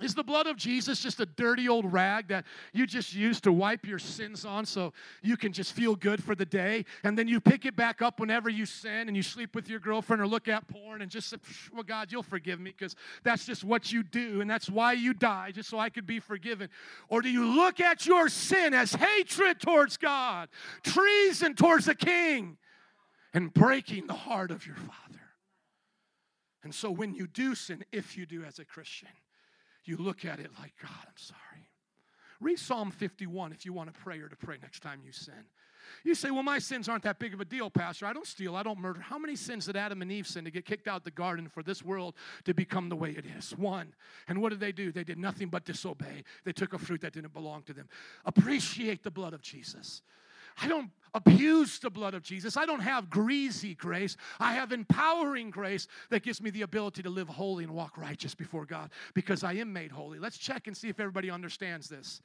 [0.01, 3.53] Is the blood of Jesus just a dirty old rag that you just use to
[3.53, 6.85] wipe your sins on so you can just feel good for the day?
[7.05, 9.79] And then you pick it back up whenever you sin and you sleep with your
[9.79, 11.37] girlfriend or look at porn and just say,
[11.73, 15.13] Well, God, you'll forgive me because that's just what you do and that's why you
[15.13, 16.71] die, just so I could be forgiven.
[17.09, 20.49] Or do you look at your sin as hatred towards God,
[20.83, 22.57] treason towards the king,
[23.35, 25.21] and breaking the heart of your Father?
[26.63, 29.09] And so when you do sin, if you do as a Christian,
[29.85, 31.69] you look at it like, God, I'm sorry.
[32.41, 35.45] Read Psalm 51 if you want a prayer to pray next time you sin.
[36.05, 38.07] You say, well, my sins aren't that big of a deal, Pastor.
[38.07, 39.01] I don't steal, I don't murder.
[39.01, 41.63] How many sins did Adam and Eve sin to get kicked out the garden for
[41.63, 42.15] this world
[42.45, 43.57] to become the way it is?
[43.57, 43.95] One.
[44.29, 44.93] And what did they do?
[44.93, 46.25] They did nothing but disobey.
[46.45, 47.89] They took a fruit that didn't belong to them.
[48.25, 50.03] Appreciate the blood of Jesus.
[50.61, 52.57] I don't abuse the blood of Jesus.
[52.57, 54.17] I don't have greasy grace.
[54.39, 58.35] I have empowering grace that gives me the ability to live holy and walk righteous
[58.35, 60.19] before God because I am made holy.
[60.19, 62.21] Let's check and see if everybody understands this.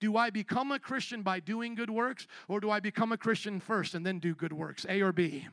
[0.00, 3.60] Do I become a Christian by doing good works, or do I become a Christian
[3.60, 4.84] first and then do good works?
[4.88, 5.46] A or B?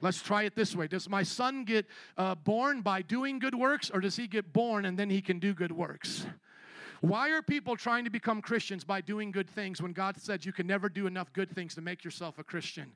[0.00, 3.90] Let's try it this way Does my son get uh, born by doing good works,
[3.90, 6.26] or does he get born and then he can do good works?
[7.04, 10.54] Why are people trying to become Christians by doing good things when God said you
[10.54, 12.92] can never do enough good things to make yourself a Christian?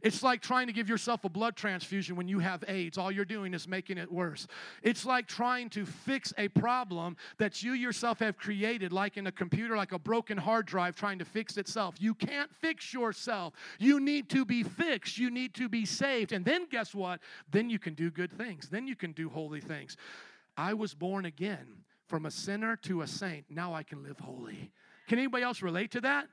[0.00, 2.96] It's like trying to give yourself a blood transfusion when you have AIDS.
[2.96, 4.46] All you're doing is making it worse.
[4.82, 9.32] It's like trying to fix a problem that you yourself have created, like in a
[9.32, 11.96] computer, like a broken hard drive trying to fix itself.
[11.98, 13.52] You can't fix yourself.
[13.78, 15.18] You need to be fixed.
[15.18, 16.32] You need to be saved.
[16.32, 17.20] And then guess what?
[17.50, 18.70] Then you can do good things.
[18.70, 19.98] Then you can do holy things.
[20.56, 21.66] I was born again
[22.08, 23.46] from a sinner to a saint.
[23.48, 24.72] Now I can live holy.
[25.08, 26.28] Can anybody else relate to that?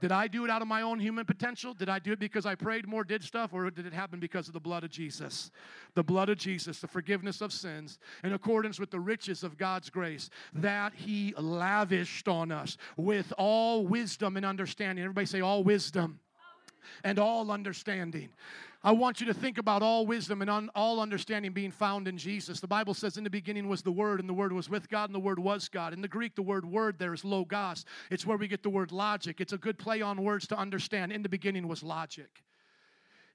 [0.00, 1.74] Did I do it out of my own human potential?
[1.74, 4.46] Did I do it because I prayed more, did stuff, or did it happen because
[4.46, 5.50] of the blood of Jesus?
[5.94, 9.90] The blood of Jesus, the forgiveness of sins, in accordance with the riches of God's
[9.90, 15.02] grace that He lavished on us with all wisdom and understanding.
[15.04, 16.20] Everybody say, all wisdom
[17.02, 18.28] and all understanding.
[18.82, 22.16] I want you to think about all wisdom and un- all understanding being found in
[22.16, 22.60] Jesus.
[22.60, 25.08] The Bible says, In the beginning was the Word, and the Word was with God,
[25.08, 25.92] and the Word was God.
[25.92, 27.84] In the Greek, the word word there is logos.
[28.10, 29.40] It's where we get the word logic.
[29.40, 31.10] It's a good play on words to understand.
[31.10, 32.44] In the beginning was logic.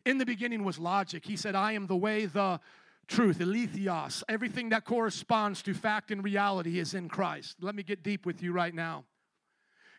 [0.06, 1.26] In the beginning was logic.
[1.26, 2.62] He said, I am the way, the
[3.08, 4.24] truth, aletheos.
[4.30, 7.58] Everything that corresponds to fact and reality is in Christ.
[7.62, 9.04] Let me get deep with you right now.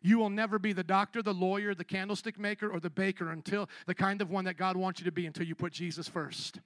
[0.04, 3.70] You will never be the doctor, the lawyer, the candlestick maker, or the baker until
[3.86, 6.60] the kind of one that God wants you to be until you put Jesus first.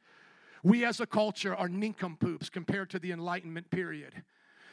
[0.65, 4.25] We as a culture are nincompoops compared to the Enlightenment period.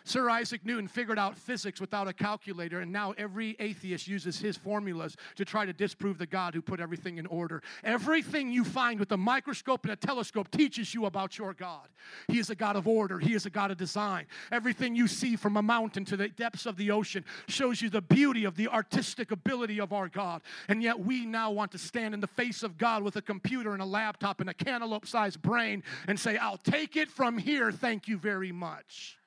[0.06, 4.56] Sir Isaac Newton figured out physics without a calculator, and now every atheist uses his
[4.56, 7.64] formulas to try to disprove the God who put everything in order.
[7.84, 11.88] Everything you find with a microscope and a telescope teaches you about your God.
[12.28, 14.28] He is a God of order, He is a God of design.
[14.52, 18.00] Everything you see from a mountain to the depths of the ocean shows you the
[18.00, 20.44] beauty of the artistic ability of our God.
[20.68, 23.74] And yet we now want to stand in the face of God with a computer
[23.74, 27.72] and a laptop and a cantaloupe sized brain and say, I'll take it from here,
[27.72, 29.18] thank you very much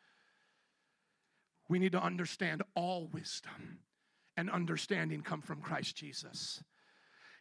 [1.68, 3.78] we need to understand all wisdom
[4.36, 6.62] and understanding come from Christ Jesus.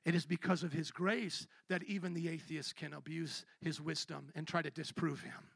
[0.05, 4.47] It is because of his grace that even the atheist can abuse his wisdom and
[4.47, 5.51] try to disprove him.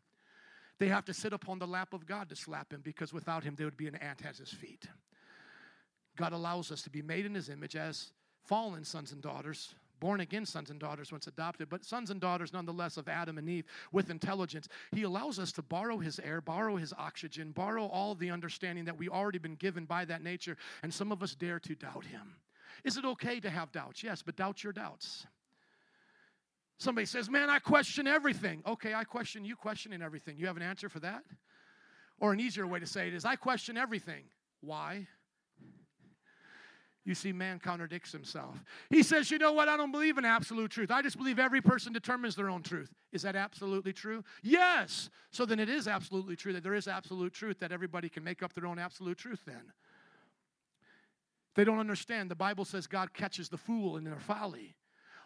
[0.80, 3.56] They have to sit upon the lap of God to slap him because without him,
[3.56, 4.88] there would be an ant at his feet.
[6.18, 8.12] God allows us to be made in his image as
[8.46, 12.52] fallen sons and daughters born again sons and daughters once adopted, but sons and daughters
[12.52, 14.68] nonetheless of Adam and Eve with intelligence.
[14.92, 18.98] He allows us to borrow his air, borrow his oxygen, borrow all the understanding that
[18.98, 22.36] we already been given by that nature, and some of us dare to doubt him.
[22.84, 24.04] Is it okay to have doubts?
[24.04, 25.28] Yes, but doubt your doubts.
[26.80, 28.64] Somebody says, Man, I question everything.
[28.66, 30.36] Okay, I question you questioning everything.
[30.38, 31.24] You have an answer for that?
[32.20, 34.24] Or an easier way to say it is, I question everything.
[34.62, 35.08] Why?
[37.04, 38.64] You see, man contradicts himself.
[38.90, 39.68] He says, You know what?
[39.68, 40.92] I don't believe in absolute truth.
[40.92, 42.94] I just believe every person determines their own truth.
[43.12, 44.24] Is that absolutely true?
[44.44, 45.10] Yes.
[45.32, 48.44] So then it is absolutely true that there is absolute truth, that everybody can make
[48.44, 49.74] up their own absolute truth then.
[51.56, 52.30] They don't understand.
[52.30, 54.76] The Bible says God catches the fool in their folly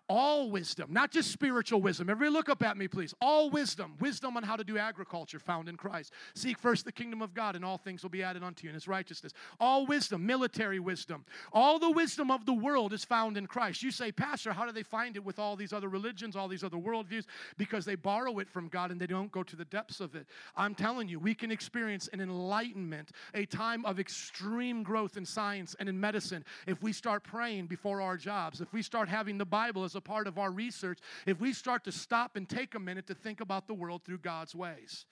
[0.08, 2.10] all wisdom, not just spiritual wisdom.
[2.10, 3.14] Everybody look up at me, please.
[3.22, 6.14] All wisdom, wisdom on how to do agriculture found in Christ.
[6.36, 8.76] Seek first the kingdom of God, and all things will be added unto you in
[8.76, 9.34] his righteousness.
[9.60, 13.82] All wisdom, military wisdom, all the wisdom of the world is found in Christ.
[13.82, 16.64] You say, Pastor, how do they find it with all these other religions, all these
[16.64, 17.26] other worldviews?
[17.58, 20.28] Because they borrow it from God and they don't go to the depths of it.
[20.56, 25.76] I'm telling you, we can experience an enlightenment, a time of extreme growth in science
[25.80, 29.46] and in medicine if we start praying before our jobs, if we start having the
[29.46, 32.80] Bible as a part of our research if we start to stop and take a
[32.80, 35.06] minute to think about the world through God's ways.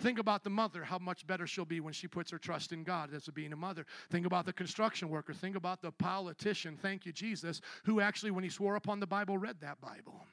[0.00, 2.82] Think about the mother, how much better she'll be when she puts her trust in
[2.82, 3.86] God as being a mother.
[4.10, 5.32] Think about the construction worker.
[5.32, 9.38] Think about the politician, thank you, Jesus, who actually, when he swore upon the Bible,
[9.38, 10.26] read that Bible.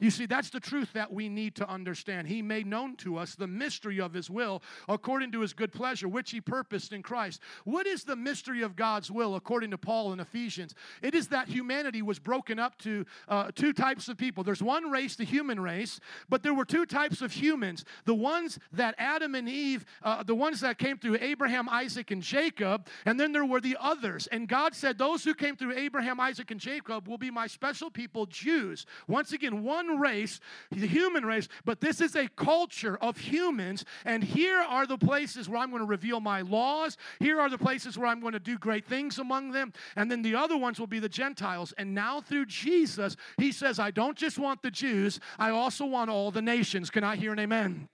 [0.00, 2.28] You see, that's the truth that we need to understand.
[2.28, 6.08] He made known to us the mystery of His will according to His good pleasure,
[6.08, 7.40] which He purposed in Christ.
[7.64, 10.74] What is the mystery of God's will according to Paul in Ephesians?
[11.02, 14.44] It is that humanity was broken up to uh, two types of people.
[14.44, 17.84] There's one race, the human race, but there were two types of humans.
[18.04, 22.22] The ones that Adam and Eve, uh, the ones that came through Abraham, Isaac, and
[22.22, 24.26] Jacob, and then there were the others.
[24.28, 27.90] And God said, Those who came through Abraham, Isaac, and Jacob will be my special
[27.90, 28.86] people, Jews.
[29.06, 33.84] Once again, one race, the human race, but this is a culture of humans.
[34.04, 36.96] And here are the places where I'm going to reveal my laws.
[37.20, 39.72] Here are the places where I'm going to do great things among them.
[39.96, 41.72] And then the other ones will be the Gentiles.
[41.78, 46.10] And now through Jesus, he says, I don't just want the Jews, I also want
[46.10, 46.90] all the nations.
[46.90, 47.88] Can I hear an amen?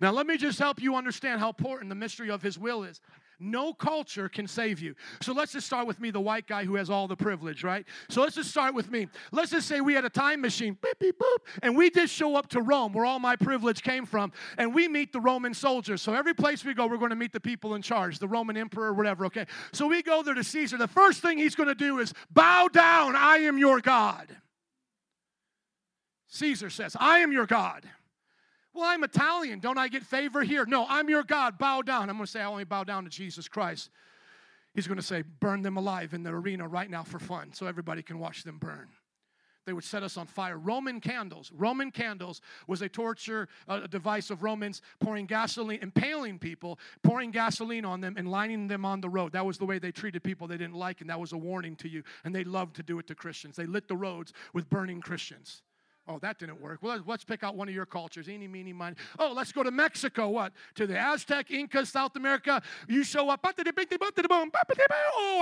[0.00, 3.00] Now, let me just help you understand how important the mystery of His will is.
[3.40, 4.94] No culture can save you.
[5.20, 7.84] So let's just start with me, the white guy who has all the privilege, right?
[8.08, 9.08] So let's just start with me.
[9.32, 12.36] Let's just say we had a time machine, beep, beep, boop, and we just show
[12.36, 16.02] up to Rome, where all my privilege came from, and we meet the Roman soldiers.
[16.02, 18.56] So every place we go, we're going to meet the people in charge, the Roman
[18.56, 19.46] emperor, whatever, okay?
[19.72, 20.76] So we go there to Caesar.
[20.76, 24.28] The first thing he's going to do is bow down, I am your God.
[26.28, 27.88] Caesar says, I am your God.
[28.74, 29.60] Well, I'm Italian.
[29.60, 30.66] Don't I get favor here?
[30.66, 31.58] No, I'm your God.
[31.58, 32.10] Bow down.
[32.10, 33.88] I'm going to say, I only bow down to Jesus Christ.
[34.74, 37.66] He's going to say, burn them alive in the arena right now for fun so
[37.66, 38.88] everybody can watch them burn.
[39.66, 40.58] They would set us on fire.
[40.58, 41.50] Roman candles.
[41.54, 47.84] Roman candles was a torture uh, device of Romans pouring gasoline, impaling people, pouring gasoline
[47.84, 49.32] on them and lining them on the road.
[49.32, 51.76] That was the way they treated people they didn't like, and that was a warning
[51.76, 52.02] to you.
[52.24, 53.56] And they loved to do it to Christians.
[53.56, 55.62] They lit the roads with burning Christians.
[56.06, 56.80] Oh, that didn't work.
[56.82, 58.28] Well, let's pick out one of your cultures.
[58.28, 58.96] Eeny, meeny, miny.
[59.18, 60.28] Oh, let's go to Mexico.
[60.28, 60.52] What?
[60.74, 62.60] To the Aztec, Inca, South America.
[62.88, 63.40] You show up.
[63.42, 63.52] Oh,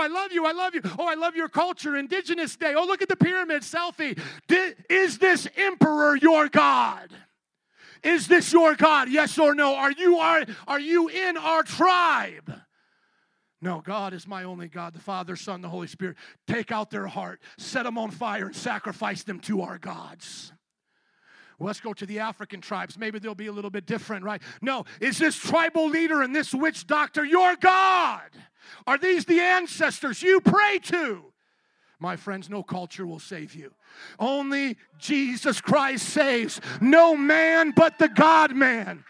[0.00, 0.46] I love you.
[0.46, 0.82] I love you.
[0.98, 1.96] Oh, I love your culture.
[1.96, 2.74] Indigenous Day.
[2.76, 4.16] Oh, look at the pyramid selfie.
[4.88, 7.10] Is this emperor your God?
[8.04, 9.08] Is this your God?
[9.08, 9.74] Yes or no?
[9.74, 12.52] Are you are, are you in our tribe?
[13.62, 16.16] No, God is my only God, the Father, Son, the Holy Spirit.
[16.48, 20.52] Take out their heart, set them on fire, and sacrifice them to our gods.
[21.60, 22.98] Let's go to the African tribes.
[22.98, 24.42] Maybe they'll be a little bit different, right?
[24.60, 28.30] No, is this tribal leader and this witch doctor your God?
[28.84, 31.22] Are these the ancestors you pray to?
[32.00, 33.72] My friends, no culture will save you.
[34.18, 36.60] Only Jesus Christ saves.
[36.80, 39.04] No man but the God man.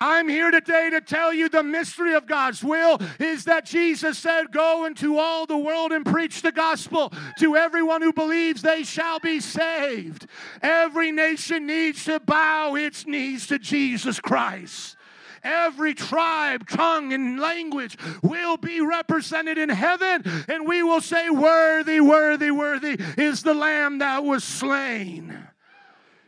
[0.00, 4.52] I'm here today to tell you the mystery of God's will is that Jesus said,
[4.52, 9.18] Go into all the world and preach the gospel to everyone who believes they shall
[9.20, 10.26] be saved.
[10.60, 14.96] Every nation needs to bow its knees to Jesus Christ.
[15.42, 22.00] Every tribe, tongue, and language will be represented in heaven, and we will say, Worthy,
[22.00, 25.45] worthy, worthy is the Lamb that was slain.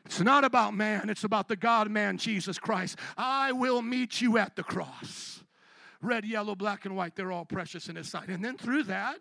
[0.08, 2.98] It's not about man, it's about the God man, Jesus Christ.
[3.18, 5.44] I will meet you at the cross.
[6.00, 8.28] Red, yellow, black, and white, they're all precious in His sight.
[8.28, 9.18] And then through that,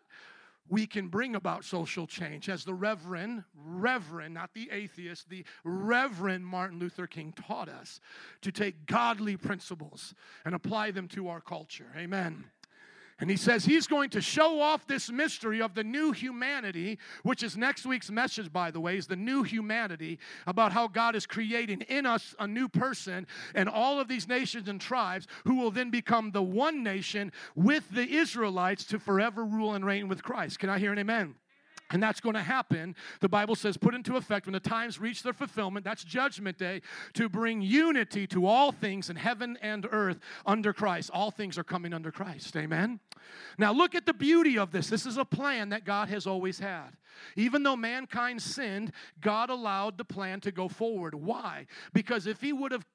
[0.69, 2.47] we can bring about social change.
[2.47, 8.00] As the Reverend, Reverend, not the atheist, the Reverend Martin Luther King taught us
[8.41, 10.13] to take godly principles
[10.45, 11.91] and apply them to our culture.
[11.97, 12.45] Amen.
[13.19, 17.41] And he says he's going to show off this mystery of the new humanity, which
[17.41, 21.25] is next week's message, by the way, is the new humanity about how God is
[21.25, 23.25] creating in us a new person
[23.56, 27.89] and all of these nations and tribes who will then become the one nation with
[27.89, 30.60] the Israelites to forever rule and reign with Christ.
[30.60, 31.36] Can I hear an amen?
[31.89, 35.23] And that's going to happen, the Bible says, put into effect when the times reach
[35.23, 35.86] their fulfillment.
[35.86, 36.82] That's judgment day
[37.13, 41.10] to bring unity to all things in heaven and earth under Christ.
[41.13, 42.56] All things are coming under Christ.
[42.58, 43.00] Amen.
[43.58, 44.89] Now, look at the beauty of this.
[44.89, 46.89] This is a plan that God has always had.
[47.36, 51.15] Even though mankind sinned, God allowed the plan to go forward.
[51.15, 51.67] Why?
[51.93, 52.86] Because if He would have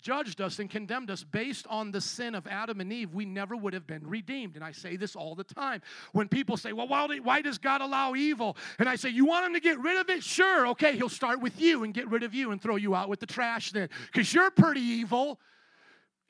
[0.00, 3.56] judged us and condemned us based on the sin of Adam and Eve, we never
[3.56, 4.56] would have been redeemed.
[4.56, 5.82] And I say this all the time.
[6.12, 8.56] When people say, Well, why does God allow evil?
[8.78, 10.22] And I say, You want Him to get rid of it?
[10.22, 10.68] Sure.
[10.68, 13.20] Okay, He'll start with you and get rid of you and throw you out with
[13.20, 13.88] the trash then.
[14.06, 15.40] Because you're pretty evil.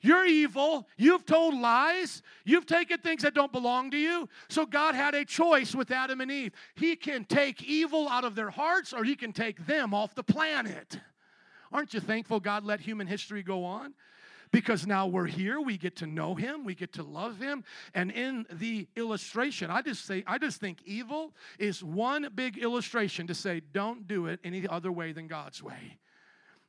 [0.01, 0.87] You're evil.
[0.97, 2.21] You've told lies.
[2.45, 4.29] You've taken things that don't belong to you.
[4.47, 6.53] So God had a choice with Adam and Eve.
[6.75, 10.23] He can take evil out of their hearts or he can take them off the
[10.23, 10.99] planet.
[11.71, 13.93] Aren't you thankful God let human history go on?
[14.51, 17.63] Because now we're here, we get to know him, we get to love him.
[17.93, 23.27] And in the illustration, I just say, I just think evil is one big illustration
[23.27, 25.99] to say, don't do it any other way than God's way.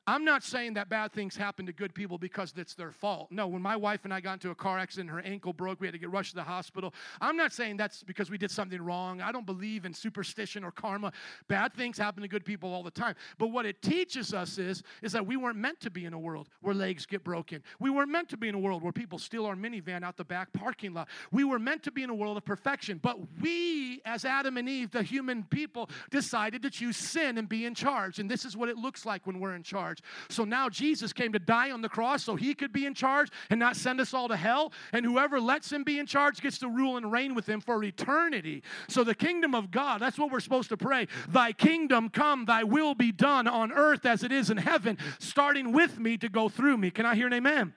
[0.07, 3.29] I'm not saying that bad things happen to good people because it's their fault.
[3.31, 5.87] No, when my wife and I got into a car accident, her ankle broke, we
[5.87, 6.95] had to get rushed to the hospital.
[7.21, 9.21] I'm not saying that's because we did something wrong.
[9.21, 11.13] I don't believe in superstition or karma.
[11.49, 13.15] Bad things happen to good people all the time.
[13.39, 16.19] But what it teaches us is, is that we weren't meant to be in a
[16.19, 17.63] world where legs get broken.
[17.79, 20.25] We weren't meant to be in a world where people steal our minivan out the
[20.25, 21.09] back parking lot.
[21.31, 22.99] We were meant to be in a world of perfection.
[23.01, 27.65] But we, as Adam and Eve, the human people, decided to choose sin and be
[27.67, 28.19] in charge.
[28.19, 30.31] And this is what it looks like when we're in charge charge.
[30.31, 33.29] So now Jesus came to die on the cross so he could be in charge
[33.51, 34.73] and not send us all to hell.
[34.93, 37.83] And whoever lets him be in charge gets to rule and reign with him for
[37.83, 38.63] eternity.
[38.89, 41.09] So the kingdom of God, that's what we're supposed to pray.
[41.29, 45.73] Thy kingdom come, thy will be done on earth as it is in heaven, starting
[45.73, 46.91] with me to go through me.
[46.91, 47.75] Can I hear an amen?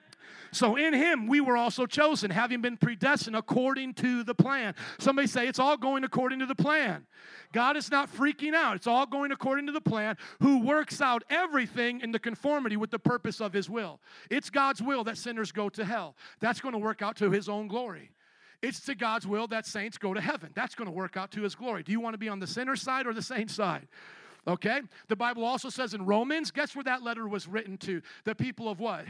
[0.54, 4.74] So in him we were also chosen, having been predestined according to the plan.
[4.98, 7.06] Somebody say it's all going according to the plan.
[7.52, 8.76] God is not freaking out.
[8.76, 12.90] It's all going according to the plan, who works out everything in the conformity with
[12.90, 14.00] the purpose of his will.
[14.30, 16.14] It's God's will that sinners go to hell.
[16.40, 18.10] That's going to work out to his own glory.
[18.62, 20.50] It's to God's will that saints go to heaven.
[20.54, 21.82] That's going to work out to his glory.
[21.82, 23.88] Do you want to be on the sinner side or the saint side?
[24.46, 24.82] Okay?
[25.08, 28.02] The Bible also says in Romans, guess where that letter was written to?
[28.24, 29.04] The people of what?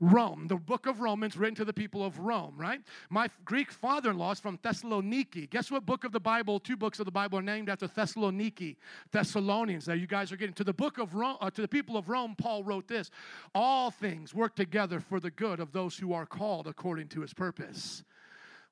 [0.00, 2.80] Rome, the book of Romans written to the people of Rome, right?
[3.10, 5.48] My Greek father in law is from Thessaloniki.
[5.48, 8.76] Guess what book of the Bible, two books of the Bible are named after Thessaloniki,
[9.12, 10.54] Thessalonians, that you guys are getting.
[10.54, 13.10] To the book of Rome, uh, to the people of Rome, Paul wrote this
[13.54, 17.32] All things work together for the good of those who are called according to his
[17.32, 18.02] purpose.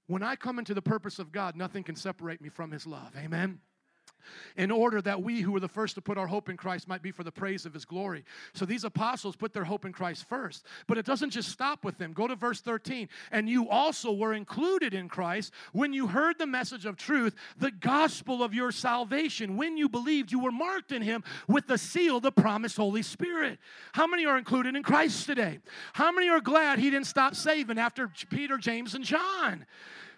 [0.09, 3.12] When I come into the purpose of God, nothing can separate me from his love.
[3.16, 3.61] Amen
[4.57, 7.03] in order that we who were the first to put our hope in Christ might
[7.03, 8.25] be for the praise of his glory.
[8.55, 10.66] So these apostles put their hope in Christ first.
[10.87, 12.12] But it doesn't just stop with them.
[12.12, 13.09] Go to verse 13.
[13.31, 17.70] And you also were included in Christ when you heard the message of truth, the
[17.70, 19.57] gospel of your salvation.
[19.57, 23.59] When you believed, you were marked in him with the seal, the promised Holy Spirit.
[23.93, 25.59] How many are included in Christ today?
[25.93, 29.66] How many are glad he didn't stop saving after Peter, James, and John?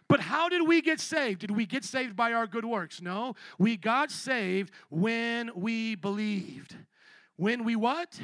[0.08, 1.40] But how did we get saved?
[1.40, 3.00] Did we get saved by our good works?
[3.00, 3.34] No.
[3.58, 6.76] We got saved when we believed.
[7.36, 8.20] When we what?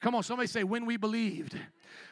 [0.00, 1.56] Come on, somebody say, when we believed.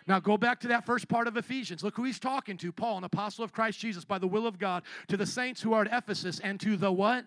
[0.07, 1.83] Now go back to that first part of Ephesians.
[1.83, 4.59] Look who he's talking to Paul, an apostle of Christ Jesus, by the will of
[4.59, 7.27] God, to the saints who are at Ephesus, and to the what?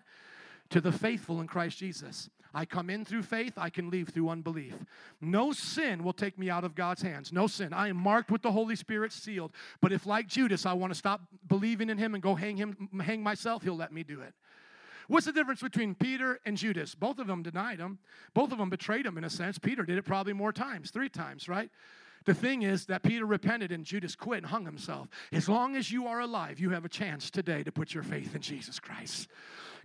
[0.70, 2.28] To the faithful in Christ Jesus.
[2.54, 4.74] I come in through faith, I can leave through unbelief.
[5.20, 7.32] No sin will take me out of God's hands.
[7.32, 7.72] No sin.
[7.72, 9.52] I am marked with the Holy Spirit sealed.
[9.80, 12.88] But if like Judas, I want to stop believing in him and go hang him
[13.02, 14.34] hang myself, he'll let me do it.
[15.08, 16.94] What's the difference between Peter and Judas?
[16.94, 17.98] Both of them denied him.
[18.34, 19.58] Both of them betrayed him in a sense.
[19.58, 21.70] Peter did it probably more times, 3 times, right?
[22.26, 25.08] The thing is that Peter repented and Judas quit and hung himself.
[25.32, 28.34] As long as you are alive, you have a chance today to put your faith
[28.34, 29.28] in Jesus Christ.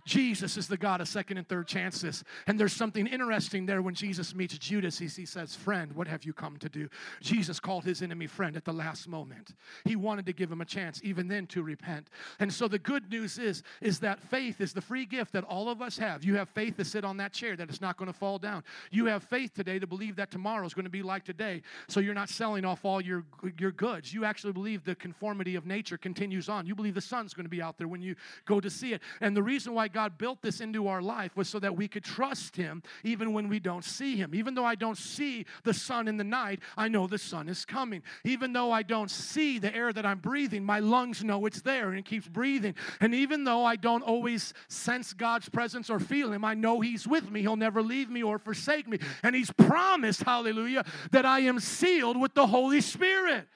[0.04, 2.24] Jesus is the God of second and third chances.
[2.46, 4.98] And there's something interesting there when Jesus meets Judas.
[4.98, 6.88] He, he says, Friend, what have you come to do?
[7.20, 9.54] Jesus called his enemy friend at the last moment.
[9.84, 12.08] He wanted to give him a chance, even then, to repent.
[12.38, 15.70] And so the good news is, is that faith is the free gift that all
[15.70, 16.22] of us have.
[16.22, 18.62] You have faith to sit on that chair, that it's not going to fall down.
[18.90, 21.62] You have faith today to believe that tomorrow is going to be like today.
[21.88, 23.24] So you're not selling off all your,
[23.58, 24.12] your goods.
[24.12, 26.66] You actually believe the conformity of nature continues on.
[26.66, 29.00] You believe the sun's going to be out there when you go to see it.
[29.22, 32.02] And the reason why God built this into our life was so that we could
[32.02, 34.34] trust Him even when we don't see Him.
[34.34, 37.64] Even though I don't see the sun in the night, I know the sun is
[37.64, 38.02] coming.
[38.24, 41.90] Even though I don't see the air that I'm breathing, my lungs know it's there
[41.90, 42.74] and it keeps breathing.
[43.00, 47.06] And even though I don't always sense God's presence or feel Him, I know He's
[47.06, 47.40] with me.
[47.42, 48.98] He'll never leave me or forsake me.
[49.22, 53.46] And He's promised, hallelujah, that I am sealed with the Holy Spirit.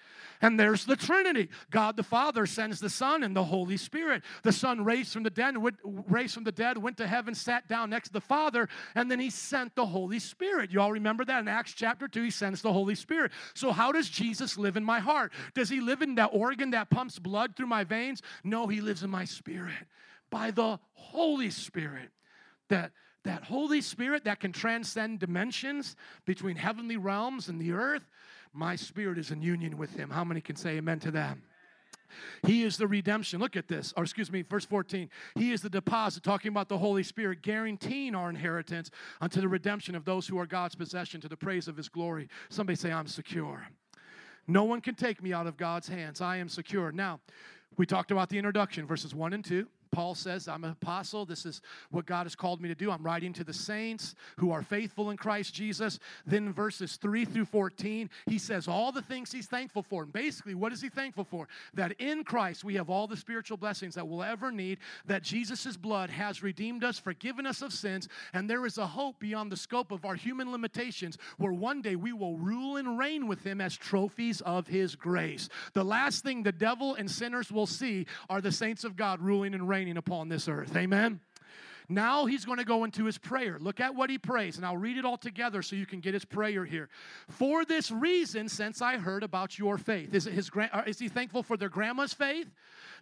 [0.41, 1.49] And there's the Trinity.
[1.71, 4.23] God the Father sends the Son and the Holy Spirit.
[4.43, 7.91] The Son raised from the dead, raised from the dead, went to heaven, sat down
[7.91, 10.71] next to the Father, and then he sent the Holy Spirit.
[10.71, 13.33] You all remember that in Acts chapter 2, he sends the Holy Spirit.
[13.55, 15.33] So how does Jesus live in my heart?
[15.55, 18.23] Does he live in that organ that pumps blood through my veins?
[18.45, 19.87] No, he lives in my spirit
[20.31, 22.11] by the Holy Spirit.
[22.69, 22.93] That
[23.25, 28.09] that Holy Spirit that can transcend dimensions between heavenly realms and the earth
[28.59, 30.11] my spirit is in union with him.
[30.11, 31.39] How many can say amen to that?
[32.45, 33.39] He is the redemption.
[33.39, 35.11] Look at this, or excuse me, verse 14.
[35.37, 38.91] He is the deposit, talking about the Holy Spirit, guaranteeing our inheritance
[39.21, 42.29] unto the redemption of those who are God's possession to the praise of his glory.
[42.49, 43.69] Somebody say, I'm secure.
[44.47, 46.21] No one can take me out of God's hands.
[46.21, 46.91] I am secure.
[46.91, 47.21] Now,
[47.77, 49.69] we talked about the introduction, verses 1 and 2.
[49.91, 51.25] Paul says, I'm an apostle.
[51.25, 51.61] This is
[51.91, 52.91] what God has called me to do.
[52.91, 55.99] I'm writing to the saints who are faithful in Christ Jesus.
[56.27, 60.03] Then verses 3 through 14, he says all the things he's thankful for.
[60.03, 61.49] And basically, what is he thankful for?
[61.75, 65.77] That in Christ we have all the spiritual blessings that we'll ever need, that Jesus'
[65.77, 69.57] blood has redeemed us, forgiven us of sins, and there is a hope beyond the
[69.57, 73.61] scope of our human limitations where one day we will rule and reign with him
[73.61, 75.49] as trophies of his grace.
[75.73, 79.55] The last thing the devil and sinners will see are the saints of God ruling
[79.55, 80.77] and reigning upon this earth.
[80.77, 81.21] Amen.
[81.89, 83.59] Now he's going to go into his prayer.
[83.59, 86.13] Look at what he prays, and I'll read it all together so you can get
[86.13, 86.91] his prayer here.
[87.31, 91.09] For this reason, since I heard about your faith, is, it his, uh, is he
[91.09, 92.49] thankful for their grandma's faith?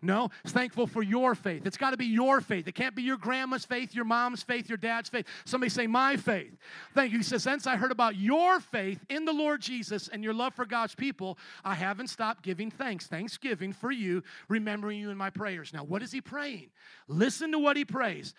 [0.02, 1.66] No, it's thankful for your faith.
[1.66, 2.68] It's got to be your faith.
[2.68, 5.26] It can't be your grandma's faith, your mom's faith, your dad's faith.
[5.44, 6.56] Somebody say, My faith.
[6.94, 7.18] Thank you.
[7.18, 10.54] He says, Since I heard about your faith in the Lord Jesus and your love
[10.54, 13.06] for God's people, I haven't stopped giving thanks.
[13.06, 15.72] Thanksgiving for you, remembering you in my prayers.
[15.72, 16.70] Now, what is he praying?
[17.08, 18.34] Listen to what he prays.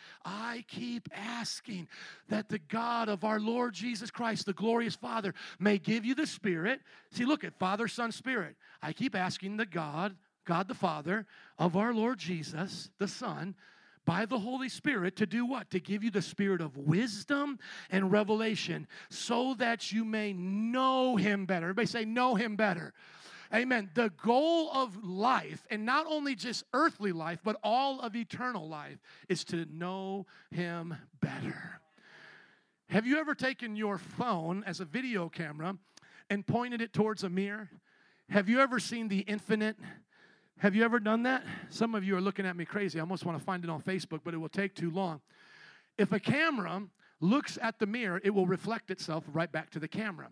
[0.67, 1.87] Keep asking
[2.29, 6.27] that the God of our Lord Jesus Christ, the glorious Father, may give you the
[6.27, 6.81] Spirit.
[7.11, 8.55] See, look at Father, Son, Spirit.
[8.81, 10.15] I keep asking the God
[10.47, 11.27] God the Father,
[11.59, 13.53] of our Lord Jesus, the Son,
[14.05, 15.69] by the Holy Spirit to do what?
[15.71, 17.59] To give you the spirit of wisdom
[17.91, 21.65] and revelation so that you may know Him better.
[21.65, 22.93] Everybody say, know Him better.
[23.53, 23.89] Amen.
[23.93, 28.97] The goal of life, and not only just earthly life, but all of eternal life,
[29.29, 31.79] is to know Him better.
[32.89, 35.77] Have you ever taken your phone as a video camera
[36.29, 37.69] and pointed it towards a mirror?
[38.29, 39.77] Have you ever seen the infinite?
[40.59, 41.43] Have you ever done that?
[41.69, 42.99] Some of you are looking at me crazy.
[42.99, 45.21] I almost want to find it on Facebook, but it will take too long.
[45.97, 46.83] If a camera
[47.19, 50.29] looks at the mirror, it will reflect itself right back to the camera.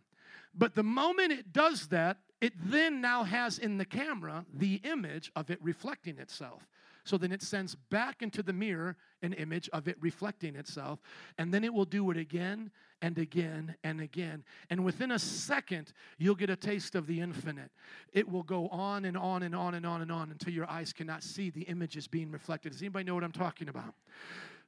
[0.53, 5.31] But the moment it does that, it then now has in the camera the image
[5.36, 6.67] of it reflecting itself.
[7.05, 10.99] So then it sends back into the mirror an image of it reflecting itself.
[11.38, 12.71] And then it will do it again
[13.01, 14.43] and again and again.
[14.71, 17.69] And within a second, you'll get a taste of the infinite.
[18.11, 20.91] It will go on and on and on and on and on until your eyes
[20.93, 22.71] cannot see the images being reflected.
[22.71, 23.93] Does anybody know what I'm talking about?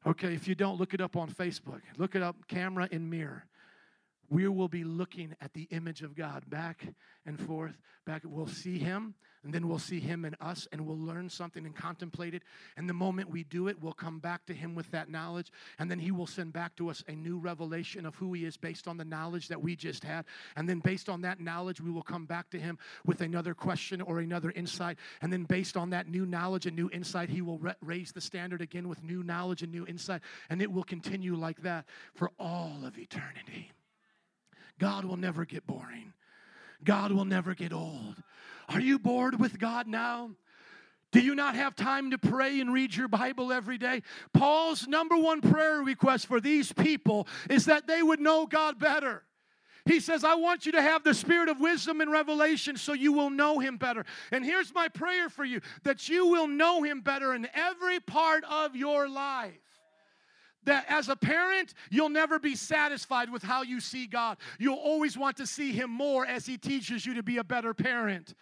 [0.06, 1.82] Okay, if you don't, look it up on Facebook.
[1.98, 3.46] Look it up, camera and mirror
[4.30, 6.86] we will be looking at the image of God back
[7.26, 8.24] and forth, back.
[8.26, 11.74] We'll see Him, and then we'll see Him in us, and we'll learn something and
[11.74, 12.44] contemplate it.
[12.76, 15.90] And the moment we do it, we'll come back to Him with that knowledge, and
[15.90, 18.88] then He will send back to us a new revelation of who He is based
[18.88, 20.26] on the knowledge that we just had.
[20.58, 24.02] And then based on that knowledge, we will come back to Him with another question
[24.02, 24.98] or another insight.
[25.22, 28.62] And then based on that new knowledge and new insight, He will raise the standard
[28.62, 30.22] again with new knowledge and new insight.
[30.50, 33.72] And it will continue like that for all of eternity.
[34.80, 36.14] God will never get boring.
[36.84, 38.22] God will never get old.
[38.70, 40.32] Are you bored with God now?
[41.12, 44.04] Do you not have time to pray and read your Bible every day?
[44.34, 49.24] Paul's number one prayer request for these people is that they would know God better.
[49.86, 53.14] He says, I want you to have the spirit of wisdom and revelation so you
[53.14, 54.06] will know him better.
[54.32, 58.44] And here's my prayer for you that you will know him better in every part
[58.44, 59.58] of your life
[60.68, 64.38] that as a parent, you'll never be satisfied with how you see God.
[64.60, 67.74] You'll always want to see Him more as He teaches you to be a better
[67.74, 68.36] parent.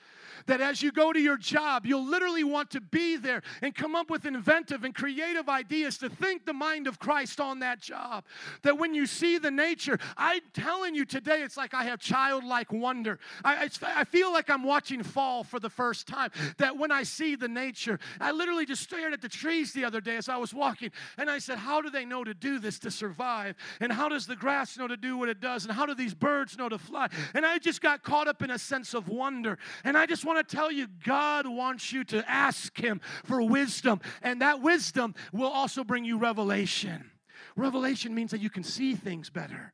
[0.47, 3.95] That as you go to your job, you'll literally want to be there and come
[3.95, 8.26] up with inventive and creative ideas to think the mind of Christ on that job.
[8.63, 12.71] That when you see the nature, I'm telling you today, it's like I have childlike
[12.71, 13.19] wonder.
[13.43, 16.32] I, I feel like I'm watching fall for the first time.
[16.57, 20.01] That when I see the nature, I literally just stared at the trees the other
[20.01, 22.80] day as I was walking, and I said, How do they know to do this
[22.80, 23.55] to survive?
[23.80, 25.66] And how does the grass know to do what it does?
[25.66, 27.09] And how do these birds know to fly?
[27.34, 29.57] And I just got caught up in a sense of wonder.
[29.84, 34.01] And I just want to tell you, God wants you to ask Him for wisdom,
[34.22, 37.11] and that wisdom will also bring you revelation.
[37.55, 39.72] Revelation means that you can see things better.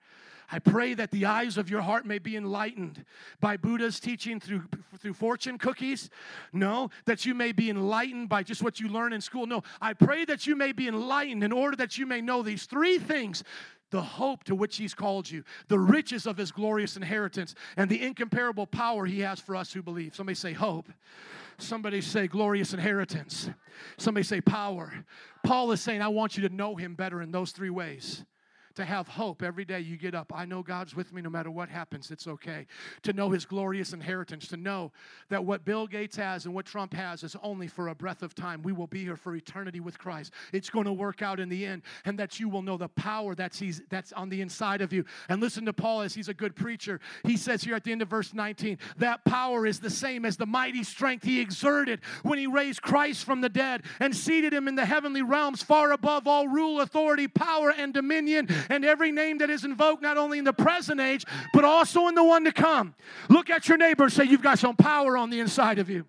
[0.51, 3.05] I pray that the eyes of your heart may be enlightened
[3.39, 4.63] by Buddha's teaching through,
[4.99, 6.09] through fortune cookies.
[6.51, 9.47] No, that you may be enlightened by just what you learn in school.
[9.47, 12.65] No, I pray that you may be enlightened in order that you may know these
[12.65, 13.43] three things
[13.91, 18.01] the hope to which He's called you, the riches of His glorious inheritance, and the
[18.01, 20.15] incomparable power He has for us who believe.
[20.15, 20.87] Somebody say hope.
[21.57, 23.49] Somebody say glorious inheritance.
[23.97, 25.05] Somebody say power.
[25.43, 28.23] Paul is saying, I want you to know Him better in those three ways.
[28.75, 30.31] To have hope every day you get up.
[30.33, 32.11] I know God's with me no matter what happens.
[32.11, 32.67] It's okay.
[33.03, 34.91] To know his glorious inheritance, to know
[35.29, 38.35] that what Bill Gates has and what Trump has is only for a breath of
[38.35, 38.61] time.
[38.61, 40.31] We will be here for eternity with Christ.
[40.53, 43.35] It's going to work out in the end, and that you will know the power
[43.35, 45.05] that's, he's, that's on the inside of you.
[45.29, 46.99] And listen to Paul as he's a good preacher.
[47.23, 50.37] He says here at the end of verse 19 that power is the same as
[50.37, 54.67] the mighty strength he exerted when he raised Christ from the dead and seated him
[54.67, 59.39] in the heavenly realms far above all rule, authority, power, and dominion and every name
[59.39, 62.51] that is invoked, not only in the present age, but also in the one to
[62.51, 62.95] come.
[63.29, 66.05] Look at your neighbor and say, You've got some power on the inside of you.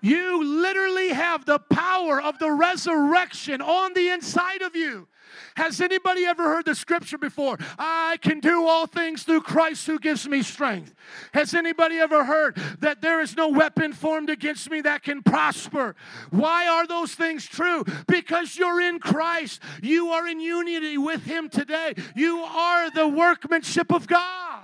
[0.00, 5.08] You literally have the power of the resurrection on the inside of you.
[5.56, 7.58] Has anybody ever heard the scripture before?
[7.78, 10.94] I can do all things through Christ who gives me strength.
[11.32, 15.96] Has anybody ever heard that there is no weapon formed against me that can prosper?
[16.30, 17.84] Why are those things true?
[18.06, 19.62] Because you're in Christ.
[19.82, 21.94] You are in unity with Him today.
[22.14, 24.62] You are the workmanship of God.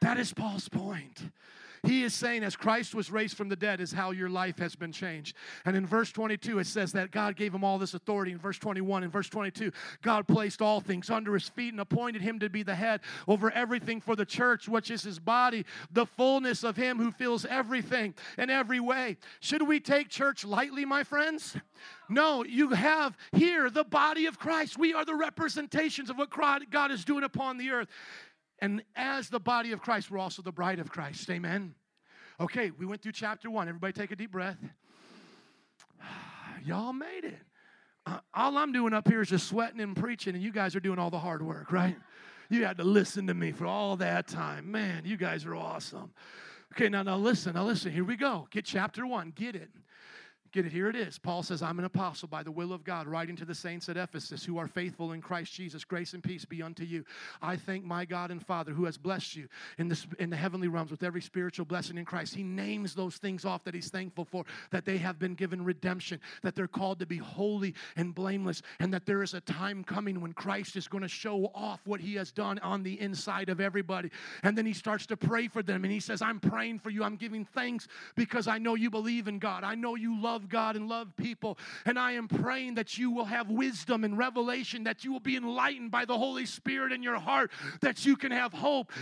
[0.00, 1.22] That is Paul's point.
[1.84, 4.74] He is saying, as Christ was raised from the dead, is how your life has
[4.74, 5.36] been changed.
[5.64, 8.32] And in verse 22, it says that God gave him all this authority.
[8.32, 9.70] In verse 21, in verse 22,
[10.02, 13.50] God placed all things under his feet and appointed him to be the head over
[13.50, 18.14] everything for the church, which is his body, the fullness of him who fills everything
[18.38, 19.16] in every way.
[19.40, 21.56] Should we take church lightly, my friends?
[22.08, 24.78] No, you have here the body of Christ.
[24.78, 26.30] We are the representations of what
[26.70, 27.88] God is doing upon the earth.
[28.64, 31.28] And as the body of Christ, we're also the bride of Christ.
[31.28, 31.74] Amen.
[32.40, 33.68] Okay, we went through chapter one.
[33.68, 34.56] Everybody take a deep breath.
[36.64, 37.36] Y'all made it.
[38.06, 40.80] Uh, all I'm doing up here is just sweating and preaching, and you guys are
[40.80, 41.94] doing all the hard work, right?
[42.48, 44.70] You had to listen to me for all that time.
[44.70, 46.14] Man, you guys are awesome.
[46.72, 47.92] Okay, now, now listen, now listen.
[47.92, 48.48] Here we go.
[48.50, 49.34] Get chapter one.
[49.36, 49.68] Get it.
[50.54, 51.18] Get it, here it is.
[51.18, 53.96] Paul says, I'm an apostle by the will of God, writing to the saints at
[53.96, 55.82] Ephesus who are faithful in Christ Jesus.
[55.82, 57.04] Grace and peace be unto you.
[57.42, 59.48] I thank my God and Father who has blessed you
[59.78, 62.36] in, in the heavenly realms with every spiritual blessing in Christ.
[62.36, 66.20] He names those things off that he's thankful for, that they have been given redemption,
[66.42, 70.20] that they're called to be holy and blameless, and that there is a time coming
[70.20, 73.60] when Christ is going to show off what he has done on the inside of
[73.60, 74.08] everybody.
[74.44, 77.02] And then he starts to pray for them, and he says, I'm praying for you.
[77.02, 79.64] I'm giving thanks because I know you believe in God.
[79.64, 81.58] I know you love love God and love people.
[81.86, 85.36] And I am praying that you will have wisdom and revelation, that you will be
[85.36, 88.92] enlightened by the Holy Spirit in your heart, that you can have hope.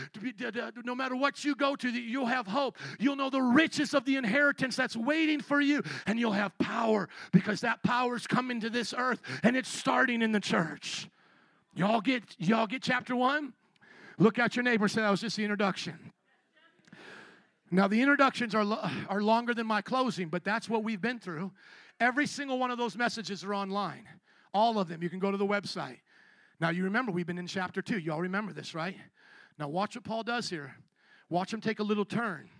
[0.85, 2.77] No matter what you go to, you'll have hope.
[2.99, 7.09] You'll know the riches of the inheritance that's waiting for you, and you'll have power
[7.33, 11.09] because that power is coming to this earth and it's starting in the church.
[11.75, 13.53] Y'all get y'all get chapter one?
[14.19, 16.13] Look at your neighbor and say that was just the introduction.
[17.75, 21.19] Now, the introductions are, lo- are longer than my closing, but that's what we've been
[21.19, 21.51] through.
[21.99, 24.07] Every single one of those messages are online.
[24.53, 25.03] All of them.
[25.03, 26.01] You can go to the website.
[26.61, 27.99] Now, you remember we've been in chapter two.
[27.99, 28.97] You all remember this, right?
[29.59, 30.77] Now, watch what Paul does here.
[31.31, 32.51] Watch him take a little turn.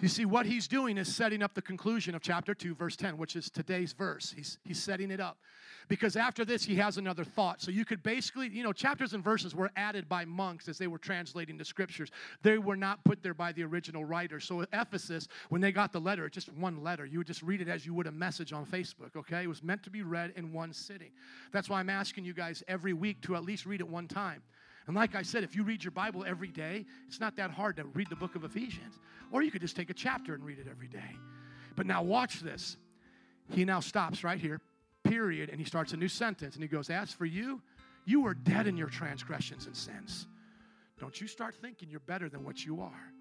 [0.00, 3.16] You see, what he's doing is setting up the conclusion of chapter 2, verse 10,
[3.16, 4.34] which is today's verse.
[4.36, 5.38] He's, he's setting it up
[5.88, 7.60] because after this he has another thought.
[7.60, 10.86] So you could basically, you know, chapters and verses were added by monks as they
[10.86, 12.10] were translating the scriptures.
[12.42, 14.40] They were not put there by the original writer.
[14.40, 17.60] So Ephesus, when they got the letter, it's just one letter, you would just read
[17.60, 19.44] it as you would a message on Facebook, okay?
[19.44, 21.10] It was meant to be read in one sitting.
[21.52, 24.42] That's why I'm asking you guys every week to at least read it one time.
[24.86, 27.76] And like I said, if you read your Bible every day, it's not that hard
[27.76, 28.98] to read the book of Ephesians.
[29.32, 31.16] Or you could just take a chapter and read it every day.
[31.74, 32.76] But now watch this.
[33.50, 34.60] He now stops right here
[35.04, 36.54] period, and he starts a new sentence.
[36.54, 37.62] And he goes, As for you,
[38.04, 40.26] you were dead in your transgressions and sins.
[40.98, 43.12] Don't you start thinking you're better than what you are,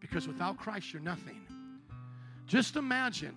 [0.00, 1.46] because without Christ, you're nothing.
[2.46, 3.36] Just imagine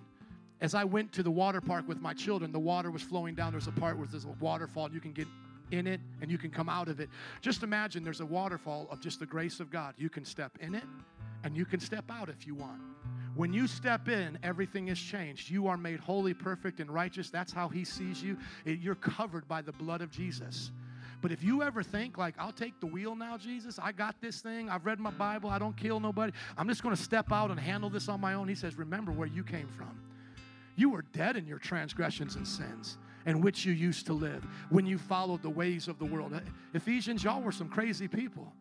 [0.60, 3.52] as I went to the water park with my children, the water was flowing down.
[3.52, 5.26] There's a part where there's a waterfall, and you can get
[5.70, 7.08] in it and you can come out of it.
[7.40, 9.94] Just imagine there's a waterfall of just the grace of God.
[9.96, 10.84] You can step in it
[11.44, 12.80] and you can step out if you want.
[13.34, 15.50] When you step in, everything is changed.
[15.50, 17.28] You are made holy, perfect, and righteous.
[17.28, 18.38] That's how He sees you.
[18.64, 20.70] You're covered by the blood of Jesus.
[21.20, 24.40] But if you ever think, like, I'll take the wheel now, Jesus, I got this
[24.40, 27.60] thing, I've read my Bible, I don't kill nobody, I'm just to step out and
[27.60, 30.00] handle this on my own, He says, Remember where you came from.
[30.76, 34.86] You were dead in your transgressions and sins in which you used to live when
[34.86, 36.32] you followed the ways of the world.
[36.32, 36.40] Uh,
[36.74, 38.52] Ephesians, y'all were some crazy people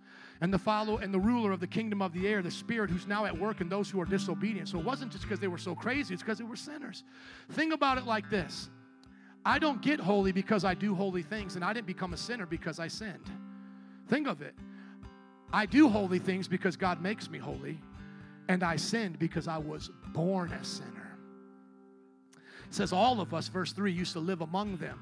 [0.42, 3.08] and the follow and the ruler of the kingdom of the air, the spirit who's
[3.08, 4.68] now at work in those who are disobedient.
[4.68, 7.04] So it wasn't just because they were so crazy, it's because they were sinners.
[7.52, 8.70] Think about it like this.
[9.46, 12.46] I don't get holy because I do holy things, and I didn't become a sinner
[12.46, 13.30] because I sinned.
[14.08, 14.56] Think of it.
[15.54, 17.80] I do holy things because God makes me holy,
[18.50, 21.05] and I sinned because I was born a sinner.
[22.70, 25.00] Says all of us, verse 3, used to live among them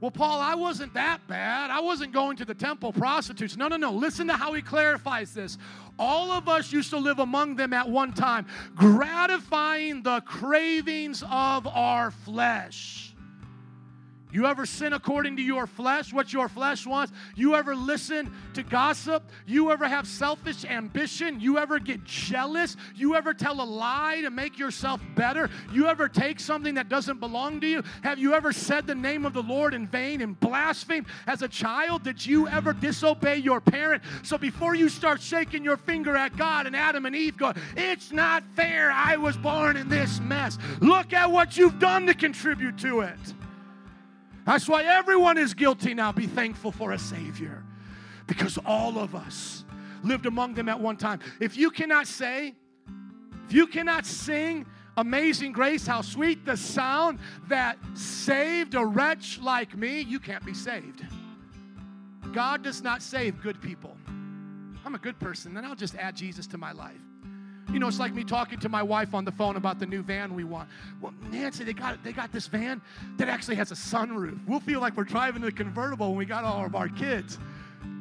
[0.00, 1.70] Well, Paul, I wasn't that bad.
[1.70, 3.56] I wasn't going to the temple prostitutes.
[3.56, 3.92] No, no, no.
[3.92, 5.56] Listen to how he clarifies this.
[5.98, 11.66] All of us used to live among them at one time, gratifying the cravings of
[11.66, 13.13] our flesh.
[14.34, 17.12] You ever sin according to your flesh, what your flesh wants?
[17.36, 19.22] You ever listen to gossip?
[19.46, 21.38] You ever have selfish ambition?
[21.38, 22.76] You ever get jealous?
[22.96, 25.48] You ever tell a lie to make yourself better?
[25.72, 27.84] You ever take something that doesn't belong to you?
[28.02, 31.06] Have you ever said the name of the Lord in vain and blasphemed?
[31.28, 34.02] As a child, did you ever disobey your parent?
[34.24, 38.10] So before you start shaking your finger at God and Adam and Eve, go, it's
[38.10, 38.90] not fair.
[38.90, 40.58] I was born in this mess.
[40.80, 43.34] Look at what you've done to contribute to it.
[44.44, 46.12] That's why everyone is guilty now.
[46.12, 47.62] Be thankful for a Savior
[48.26, 49.64] because all of us
[50.02, 51.20] lived among them at one time.
[51.40, 52.54] If you cannot say,
[53.46, 54.66] if you cannot sing,
[54.96, 57.18] Amazing grace, how sweet the sound
[57.48, 61.04] that saved a wretch like me, you can't be saved.
[62.32, 63.96] God does not save good people.
[64.84, 67.00] I'm a good person, then I'll just add Jesus to my life.
[67.72, 70.02] You know, it's like me talking to my wife on the phone about the new
[70.02, 70.68] van we want.
[71.00, 72.80] Well, Nancy, they got they got this van
[73.16, 74.38] that actually has a sunroof.
[74.46, 77.38] We'll feel like we're driving the convertible when we got all of our kids.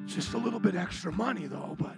[0.05, 1.95] Just a little bit extra money though, but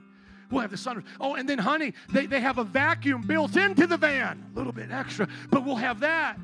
[0.51, 1.05] we'll have the sunroof.
[1.19, 4.45] Oh, and then honey, they, they have a vacuum built into the van.
[4.53, 6.37] A little bit extra, but we'll have that.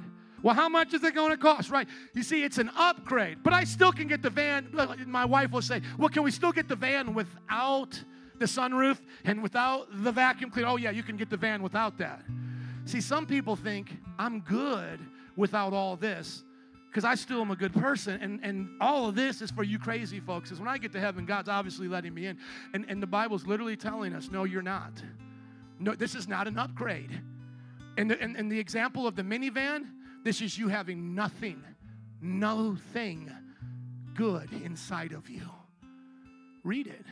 [0.43, 1.69] Well, how much is it going to cost?
[1.69, 1.87] Right.
[2.13, 4.69] You see, it's an upgrade, but I still can get the van.
[5.05, 8.03] My wife will say, Well, can we still get the van without
[8.41, 10.67] the sunroof and without the vacuum cleaner.
[10.67, 12.23] Oh, yeah, you can get the van without that.
[12.85, 14.99] See, some people think I'm good
[15.37, 16.43] without all this
[16.89, 18.21] because I still am a good person.
[18.21, 20.51] And, and all of this is for you crazy folks.
[20.51, 22.37] Is when I get to heaven, God's obviously letting me in.
[22.73, 25.01] And, and the Bible's literally telling us, no, you're not.
[25.79, 27.21] No, this is not an upgrade.
[27.97, 29.85] And the, and, and the example of the minivan,
[30.23, 31.63] this is you having nothing,
[32.21, 33.31] no thing
[34.15, 35.47] good inside of you.
[36.63, 37.05] Read it.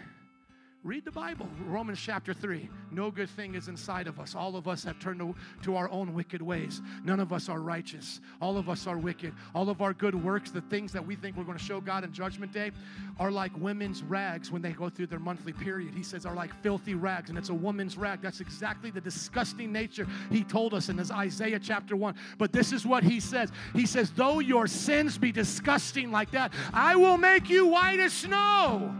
[0.86, 2.70] Read the Bible, Romans chapter 3.
[2.90, 4.34] No good thing is inside of us.
[4.34, 6.82] All of us have turned to, to, our own wicked ways.
[7.04, 8.22] None of us are righteous.
[8.42, 9.34] All of us are wicked.
[9.54, 12.06] All of our good works, the things that we think we're going to show God
[12.06, 12.72] in Judgment Day,
[13.20, 15.94] are like women's rags when they go through their monthly period.
[15.94, 18.22] He says, are like filthy rags, and it's a woman's rag.
[18.22, 22.16] That's exactly the disgusting nature he told us in his Isaiah chapter 1.
[22.38, 26.54] But this is what he says He says, Though your sins be disgusting like that,
[26.74, 28.96] I will make you white as snow.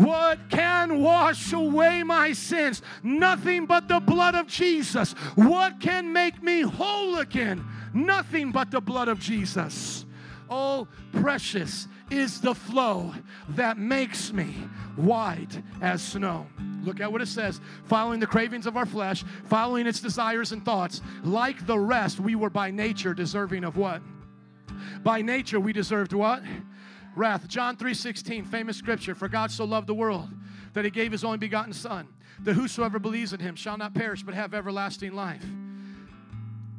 [0.00, 2.80] What can wash away my sins?
[3.02, 5.12] Nothing but the blood of Jesus.
[5.34, 7.62] What can make me whole again?
[7.92, 10.06] Nothing but the blood of Jesus.
[10.48, 13.12] Oh, precious is the flow
[13.50, 14.54] that makes me
[14.96, 16.46] white as snow.
[16.82, 20.64] Look at what it says following the cravings of our flesh, following its desires and
[20.64, 21.02] thoughts.
[21.22, 24.00] Like the rest, we were by nature deserving of what?
[25.02, 26.42] By nature, we deserved what?
[27.16, 27.48] Wrath.
[27.48, 30.28] John 3:16, famous scripture, for God so loved the world
[30.72, 32.08] that he gave his only begotten son,
[32.40, 35.44] that whosoever believes in him shall not perish but have everlasting life.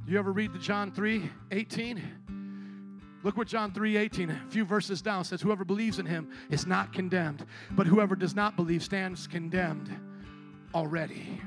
[0.08, 2.02] You ever read the John 3:18?
[3.24, 6.92] Look what John 3:18, a few verses down says whoever believes in him is not
[6.92, 9.96] condemned, but whoever does not believe stands condemned
[10.74, 11.42] already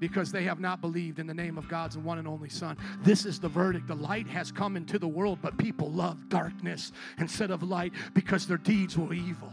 [0.00, 2.76] because they have not believed in the name of God's one and only Son.
[3.02, 3.86] This is the verdict.
[3.86, 8.46] The light has come into the world, but people love darkness instead of light because
[8.46, 9.52] their deeds were evil.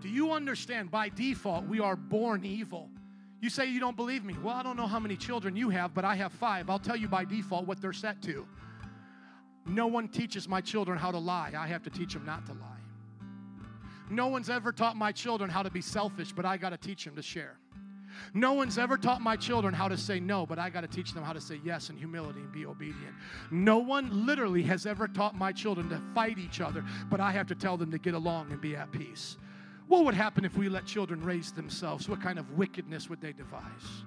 [0.00, 0.90] Do you understand?
[0.90, 2.88] By default, we are born evil.
[3.40, 4.34] You say you don't believe me.
[4.42, 6.70] Well, I don't know how many children you have, but I have five.
[6.70, 8.46] I'll tell you by default what they're set to.
[9.66, 11.52] No one teaches my children how to lie.
[11.56, 12.68] I have to teach them not to lie.
[14.10, 17.04] No one's ever taught my children how to be selfish, but I got to teach
[17.04, 17.58] them to share.
[18.34, 21.12] No one's ever taught my children how to say no, but I got to teach
[21.12, 23.14] them how to say yes in humility and be obedient.
[23.50, 27.46] No one literally has ever taught my children to fight each other, but I have
[27.48, 29.36] to tell them to get along and be at peace.
[29.88, 32.08] What would happen if we let children raise themselves?
[32.08, 34.04] What kind of wickedness would they devise?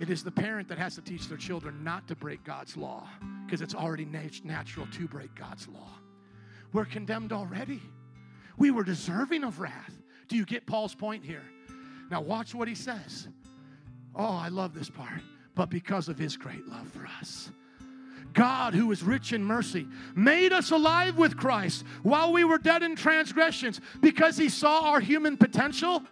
[0.00, 3.08] It is the parent that has to teach their children not to break God's law
[3.44, 5.90] because it's already nat- natural to break God's law.
[6.72, 7.80] We're condemned already.
[8.58, 9.94] We were deserving of wrath.
[10.28, 11.44] Do you get Paul's point here?
[12.10, 13.28] Now, watch what he says.
[14.14, 15.20] Oh, I love this part.
[15.54, 17.50] But because of his great love for us.
[18.32, 22.82] God, who is rich in mercy, made us alive with Christ while we were dead
[22.82, 26.02] in transgressions because he saw our human potential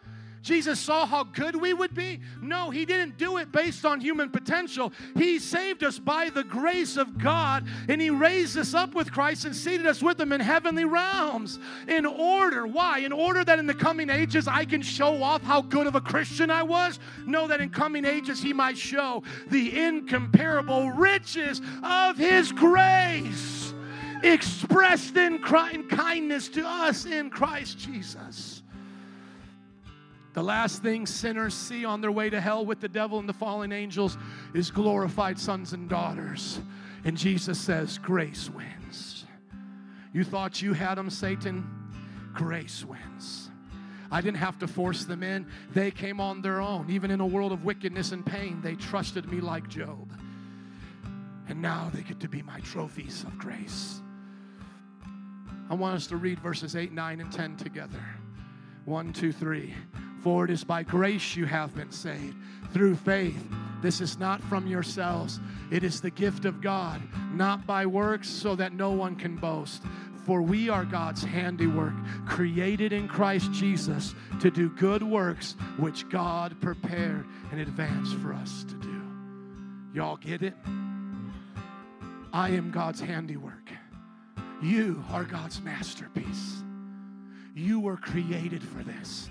[0.45, 2.21] Jesus saw how good we would be?
[2.43, 4.93] No, He didn't do it based on human potential.
[5.17, 9.47] He saved us by the grace of God, and He raised us up with Christ
[9.47, 11.59] and seated us with Him in heavenly realms.
[11.89, 12.99] In order, why?
[12.99, 16.01] In order that in the coming ages I can show off how good of a
[16.03, 16.99] Christian I was?
[17.27, 23.73] No, that in coming ages He might show the incomparable riches of His grace
[24.23, 25.43] expressed in,
[25.73, 28.64] in kindness to us in Christ Jesus.
[30.35, 33.33] The last thing sinners see on their way to hell with the devil and the
[33.33, 34.19] fallen angels
[34.53, 36.61] is glorified sons and daughters.
[37.05, 39.25] And Jesus says, Grace wins.
[40.13, 41.65] You thought you had them, Satan?
[42.35, 43.49] Grace wins.
[44.11, 45.47] I didn't have to force them in.
[45.73, 46.91] They came on their own.
[46.91, 50.13] Even in a world of wickedness and pain, they trusted me like Job.
[51.49, 54.01] And now they get to be my trophies of grace.
[55.71, 58.05] I want us to read verses 8, 9, and 10 together.
[58.85, 59.75] One, two, three.
[60.25, 62.37] For it is by grace you have been saved
[62.73, 63.47] through faith.
[63.83, 65.39] This is not from yourselves,
[65.71, 67.03] it is the gift of God,
[67.35, 69.83] not by works, so that no one can boast.
[70.25, 71.93] For we are God's handiwork,
[72.27, 78.65] created in Christ Jesus to do good works which God prepared in advance for us
[78.65, 79.03] to do.
[79.93, 80.55] Y'all get it?
[82.33, 83.71] I am God's handiwork.
[84.63, 86.63] You are God's masterpiece.
[87.55, 89.29] You were created for this.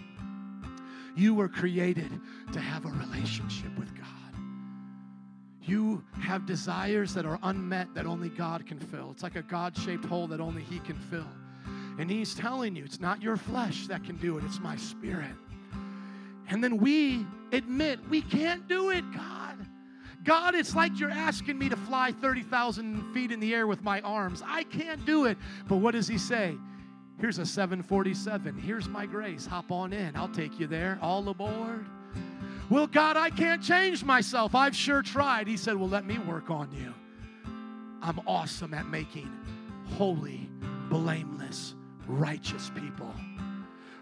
[1.16, 2.10] You were created
[2.52, 4.08] to have a relationship with God.
[5.62, 9.12] You have desires that are unmet that only God can fill.
[9.12, 11.28] It's like a God shaped hole that only He can fill.
[12.00, 15.36] And He's telling you, it's not your flesh that can do it, it's my spirit.
[16.50, 19.58] And then we admit we can't do it, God.
[20.24, 24.02] God, it's like you're asking me to fly 30,000 feet in the air with my
[24.02, 24.42] arms.
[24.46, 25.38] I can't do it.
[25.68, 26.56] But what does He say?
[27.20, 28.58] Here's a 747.
[28.58, 29.46] Here's my grace.
[29.46, 30.16] Hop on in.
[30.16, 31.00] I'll take you there.
[31.02, 31.86] All aboard.
[32.70, 34.56] Well, God, I can't change myself.
[34.56, 35.48] I've sure tried.
[35.48, 36.94] He said, Well, let me work on you.
[38.02, 39.32] I'm awesome at making
[39.98, 40.50] holy,
[40.90, 41.76] blameless,
[42.08, 43.14] righteous people.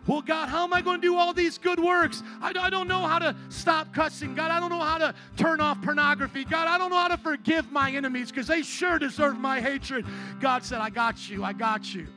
[0.07, 2.23] Well, God, how am I going to do all these good works?
[2.41, 4.33] I, I don't know how to stop cussing.
[4.33, 6.43] God, I don't know how to turn off pornography.
[6.43, 10.05] God, I don't know how to forgive my enemies because they sure deserve my hatred.
[10.39, 11.43] God said, I got you.
[11.43, 12.07] I got you.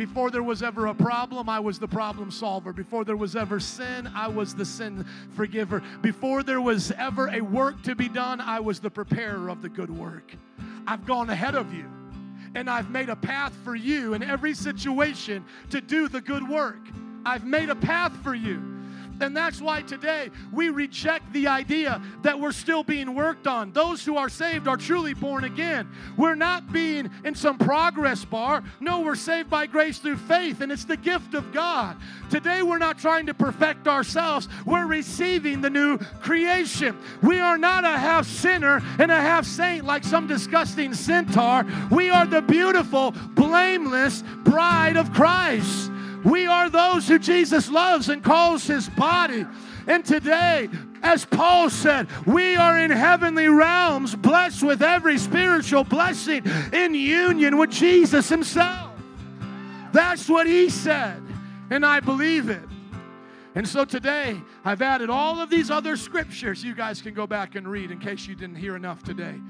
[0.00, 2.72] Before there was ever a problem, I was the problem solver.
[2.72, 5.04] Before there was ever sin, I was the sin
[5.36, 5.82] forgiver.
[6.00, 9.68] Before there was ever a work to be done, I was the preparer of the
[9.68, 10.34] good work.
[10.86, 11.84] I've gone ahead of you,
[12.54, 16.80] and I've made a path for you in every situation to do the good work.
[17.26, 18.79] I've made a path for you.
[19.20, 23.72] And that's why today we reject the idea that we're still being worked on.
[23.72, 25.88] Those who are saved are truly born again.
[26.16, 28.62] We're not being in some progress bar.
[28.80, 31.96] No, we're saved by grace through faith, and it's the gift of God.
[32.30, 36.96] Today we're not trying to perfect ourselves, we're receiving the new creation.
[37.22, 41.66] We are not a half sinner and a half saint like some disgusting centaur.
[41.90, 45.90] We are the beautiful, blameless bride of Christ.
[46.24, 49.46] We are those who Jesus loves and calls his body.
[49.86, 50.68] And today,
[51.02, 56.42] as Paul said, we are in heavenly realms, blessed with every spiritual blessing
[56.72, 58.90] in union with Jesus himself.
[59.92, 61.22] That's what he said,
[61.70, 62.62] and I believe it.
[63.54, 67.56] And so today, I've added all of these other scriptures you guys can go back
[67.56, 69.40] and read in case you didn't hear enough today.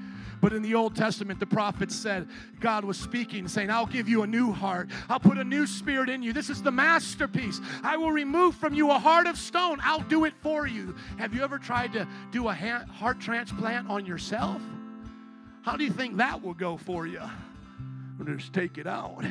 [0.41, 2.27] But in the Old Testament, the prophets said,
[2.59, 4.89] God was speaking, saying, I'll give you a new heart.
[5.07, 6.33] I'll put a new spirit in you.
[6.33, 7.61] This is the masterpiece.
[7.83, 9.79] I will remove from you a heart of stone.
[9.83, 10.95] I'll do it for you.
[11.19, 14.61] Have you ever tried to do a heart transplant on yourself?
[15.61, 17.21] How do you think that will go for you?
[18.25, 19.23] Just take it out.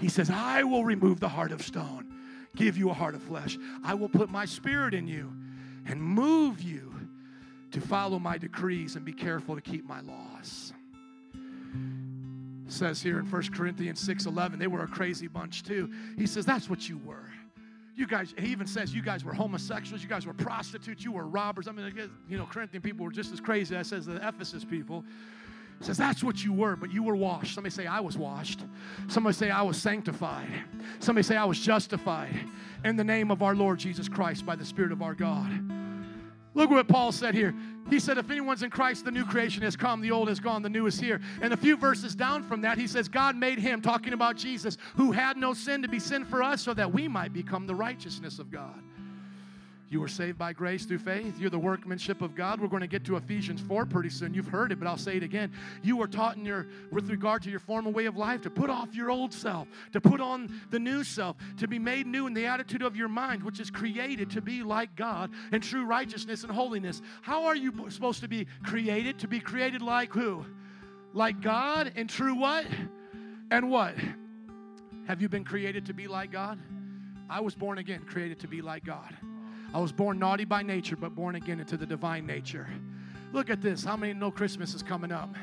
[0.00, 2.12] He says, I will remove the heart of stone,
[2.56, 3.56] give you a heart of flesh.
[3.84, 5.32] I will put my spirit in you
[5.86, 6.89] and move you
[7.72, 10.72] to follow my decrees and be careful to keep my laws.
[12.66, 15.90] It says here in 1 Corinthians 6:11, they were a crazy bunch too.
[16.16, 17.28] He says, That's what you were.
[17.96, 21.26] You guys, he even says you guys were homosexuals, you guys were prostitutes, you were
[21.26, 21.68] robbers.
[21.68, 21.92] I mean,
[22.28, 25.04] you know, Corinthian people were just as crazy as says the Ephesus people.
[25.80, 27.54] Says that's what you were, but you were washed.
[27.54, 28.60] Somebody say I was washed.
[29.08, 30.48] Somebody say I was sanctified.
[30.98, 32.38] Somebody say I was justified
[32.84, 35.79] in the name of our Lord Jesus Christ by the Spirit of our God.
[36.54, 37.54] Look what Paul said here.
[37.88, 40.62] He said, If anyone's in Christ, the new creation has come, the old has gone,
[40.62, 41.20] the new is here.
[41.40, 44.76] And a few verses down from that, he says, God made him, talking about Jesus,
[44.96, 47.74] who had no sin to be sin for us, so that we might become the
[47.74, 48.82] righteousness of God.
[49.90, 51.40] You were saved by grace through faith.
[51.40, 52.60] You're the workmanship of God.
[52.60, 54.32] We're going to get to Ephesians 4 pretty soon.
[54.32, 55.50] You've heard it, but I'll say it again.
[55.82, 58.70] You were taught in your with regard to your former way of life to put
[58.70, 62.34] off your old self, to put on the new self, to be made new in
[62.34, 66.44] the attitude of your mind, which is created to be like God in true righteousness
[66.44, 67.02] and holiness.
[67.22, 69.18] How are you supposed to be created?
[69.18, 70.46] To be created like who?
[71.12, 72.64] Like God in true what?
[73.50, 73.96] And what?
[75.08, 76.60] Have you been created to be like God?
[77.28, 79.16] I was born again, created to be like God.
[79.72, 82.66] I was born naughty by nature, but born again into the divine nature.
[83.32, 83.84] Look at this.
[83.84, 85.34] How many know Christmas is coming up?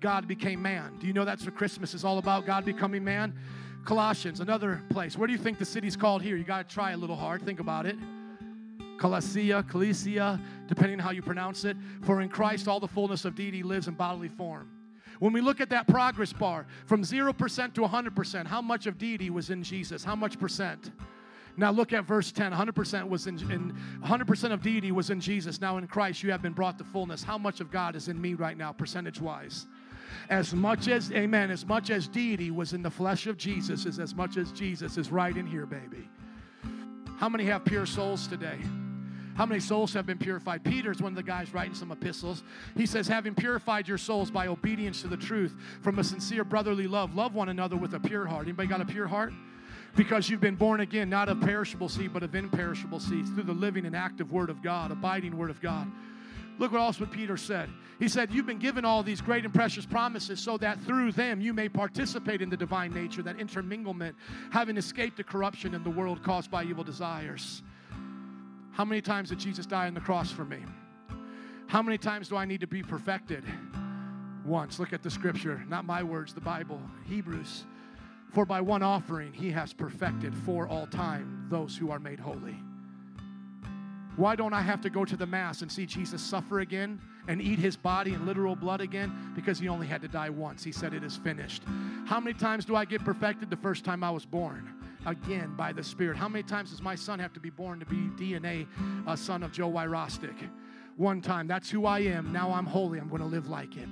[0.00, 0.98] God became man.
[0.98, 2.44] Do you know that's what Christmas is all about?
[2.44, 3.34] God becoming man?
[3.84, 5.16] Colossians, another place.
[5.16, 6.36] Where do you think the city's called here?
[6.36, 7.42] You got to try a little hard.
[7.42, 7.96] Think about it.
[8.98, 11.76] Colossia, Colossia, depending on how you pronounce it.
[12.02, 14.68] For in Christ all the fullness of deity lives in bodily form.
[15.18, 19.30] When we look at that progress bar from 0% to 100%, how much of deity
[19.30, 20.04] was in Jesus?
[20.04, 20.90] How much percent?
[21.56, 22.52] Now look at verse 10.
[22.52, 25.60] 100% was in, in 100% of deity was in Jesus.
[25.60, 27.22] Now in Christ you have been brought to fullness.
[27.22, 29.66] How much of God is in me right now, percentage wise?
[30.30, 33.98] As much as, amen, as much as deity was in the flesh of Jesus is
[33.98, 36.08] as much as Jesus is right in here, baby.
[37.18, 38.58] How many have pure souls today?
[39.34, 40.62] How many souls have been purified?
[40.62, 42.42] Peter's one of the guys writing some epistles.
[42.76, 46.86] He says, having purified your souls by obedience to the truth from a sincere brotherly
[46.86, 48.42] love, love one another with a pure heart.
[48.42, 49.32] Anybody got a pure heart?
[49.94, 53.52] Because you've been born again, not of perishable seed, but of imperishable seeds, through the
[53.52, 55.90] living and active Word of God, abiding Word of God.
[56.58, 57.68] Look what else what Peter said.
[57.98, 61.40] He said, You've been given all these great and precious promises so that through them
[61.40, 64.16] you may participate in the divine nature, that interminglement,
[64.50, 67.62] having escaped the corruption in the world caused by evil desires.
[68.72, 70.58] How many times did Jesus die on the cross for me?
[71.66, 73.44] How many times do I need to be perfected?
[74.44, 74.78] Once.
[74.78, 76.80] Look at the scripture, not my words, the Bible.
[77.06, 77.64] Hebrews.
[78.32, 82.56] For by one offering he has perfected for all time those who are made holy.
[84.16, 87.40] Why don't I have to go to the Mass and see Jesus suffer again and
[87.40, 89.32] eat his body and literal blood again?
[89.34, 90.62] Because he only had to die once.
[90.64, 91.62] He said, It is finished.
[92.06, 94.68] How many times do I get perfected the first time I was born?
[95.06, 96.16] Again, by the Spirit.
[96.16, 98.66] How many times does my son have to be born to be DNA,
[99.06, 100.48] a son of Joe Wyrostick?
[100.96, 101.46] One time.
[101.46, 102.32] That's who I am.
[102.32, 102.98] Now I'm holy.
[102.98, 103.88] I'm going to live like it.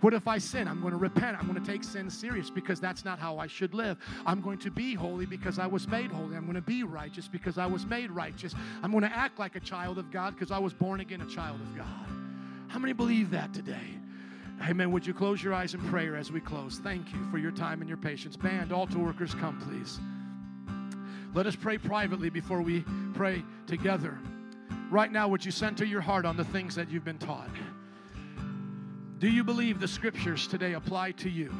[0.00, 0.66] What if I sin?
[0.66, 1.36] I'm going to repent.
[1.38, 3.98] I'm going to take sin serious because that's not how I should live.
[4.24, 6.36] I'm going to be holy because I was made holy.
[6.36, 8.54] I'm going to be righteous because I was made righteous.
[8.82, 11.26] I'm going to act like a child of God because I was born again a
[11.26, 12.06] child of God.
[12.68, 13.98] How many believe that today?
[14.68, 14.90] Amen.
[14.92, 16.78] Would you close your eyes in prayer as we close?
[16.78, 18.36] Thank you for your time and your patience.
[18.36, 19.98] Band, altar workers, come please.
[21.34, 22.84] Let us pray privately before we
[23.14, 24.18] pray together.
[24.90, 27.50] Right now, would you center your heart on the things that you've been taught?
[29.20, 31.52] Do you believe the scriptures today apply to you?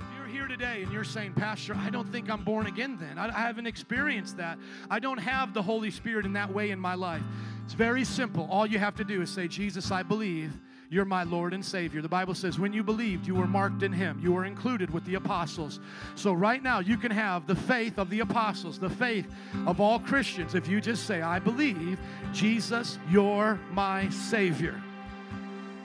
[0.00, 3.18] If you're here today and you're saying, Pastor, I don't think I'm born again then,
[3.18, 4.58] I, I haven't experienced that,
[4.90, 7.22] I don't have the Holy Spirit in that way in my life,
[7.64, 8.48] it's very simple.
[8.50, 10.52] All you have to do is say, Jesus, I believe
[10.90, 12.00] you're my Lord and Savior.
[12.00, 14.18] The Bible says, when you believed, you were marked in Him.
[14.22, 15.80] You were included with the apostles.
[16.14, 19.26] So, right now, you can have the faith of the apostles, the faith
[19.66, 21.98] of all Christians, if you just say, I believe,
[22.32, 24.80] Jesus, you're my Savior.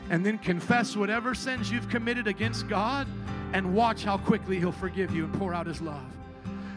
[0.10, 3.08] And then confess whatever sins you've committed against God
[3.54, 6.04] and watch how quickly He'll forgive you and pour out His love.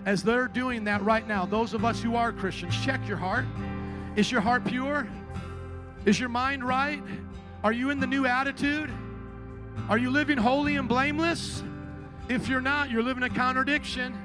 [0.05, 3.45] As they're doing that right now, those of us who are Christians, check your heart.
[4.16, 5.07] Is your heart pure?
[6.05, 7.03] Is your mind right?
[7.65, 8.91] Are you in the new attitude?
[9.89, 11.63] Are you living holy and blameless?
[12.29, 14.17] If you're not, you're living a contradiction.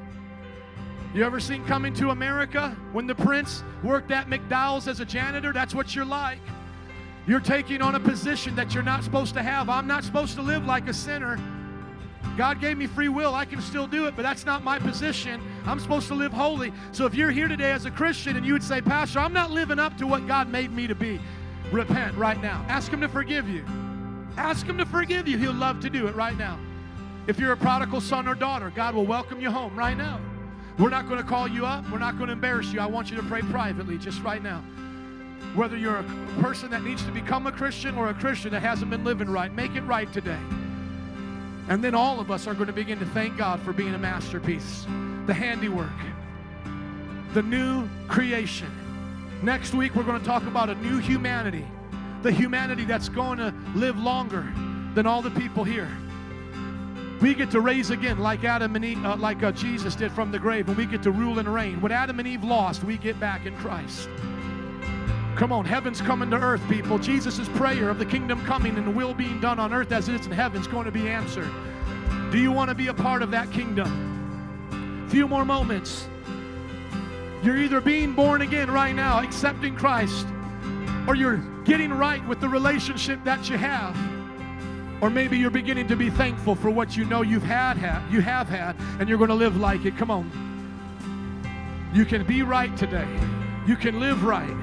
[1.13, 5.51] You ever seen Coming to America when the prince worked at McDowell's as a janitor?
[5.51, 6.39] That's what you're like.
[7.27, 9.69] You're taking on a position that you're not supposed to have.
[9.69, 11.37] I'm not supposed to live like a sinner.
[12.37, 13.35] God gave me free will.
[13.35, 15.41] I can still do it, but that's not my position.
[15.65, 16.71] I'm supposed to live holy.
[16.91, 19.51] So if you're here today as a Christian and you would say, Pastor, I'm not
[19.51, 21.19] living up to what God made me to be,
[21.71, 22.65] repent right now.
[22.67, 23.65] Ask Him to forgive you.
[24.37, 25.37] Ask Him to forgive you.
[25.37, 26.59] He'll love to do it right now.
[27.27, 30.19] If you're a prodigal son or daughter, God will welcome you home right now.
[30.79, 31.89] We're not going to call you up.
[31.91, 32.79] We're not going to embarrass you.
[32.79, 34.63] I want you to pray privately just right now.
[35.53, 36.03] Whether you're a
[36.39, 39.53] person that needs to become a Christian or a Christian that hasn't been living right,
[39.53, 40.39] make it right today.
[41.67, 43.97] And then all of us are going to begin to thank God for being a
[43.97, 44.85] masterpiece,
[45.25, 45.89] the handiwork,
[47.33, 48.71] the new creation.
[49.43, 51.65] Next week, we're going to talk about a new humanity,
[52.21, 54.51] the humanity that's going to live longer
[54.93, 55.89] than all the people here.
[57.21, 60.31] We get to raise again like Adam and Eve, uh, like uh, Jesus did from
[60.31, 61.81] the grave, and we get to rule and reign.
[61.81, 64.09] What Adam and Eve lost, we get back in Christ.
[65.35, 66.99] Come on, heaven's coming to earth, people.
[66.99, 70.19] Jesus' prayer of the kingdom coming and the will being done on earth as it
[70.19, 71.49] is in heaven is going to be answered.
[72.31, 75.07] Do you want to be a part of that kingdom?
[75.09, 76.07] Few more moments.
[77.43, 80.27] You're either being born again right now, accepting Christ,
[81.07, 83.97] or you're getting right with the relationship that you have.
[85.01, 87.77] Or maybe you're beginning to be thankful for what you know you've had,
[88.11, 89.97] you have had, and you're going to live like it.
[89.97, 90.29] Come on.
[91.93, 93.07] You can be right today.
[93.65, 94.55] You can live right.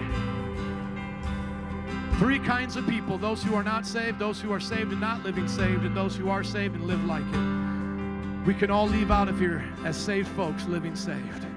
[2.19, 5.25] Three kinds of people those who are not saved, those who are saved and not
[5.25, 8.47] living saved, and those who are saved and live like it.
[8.47, 11.48] We can all leave out of here as saved folks living saved.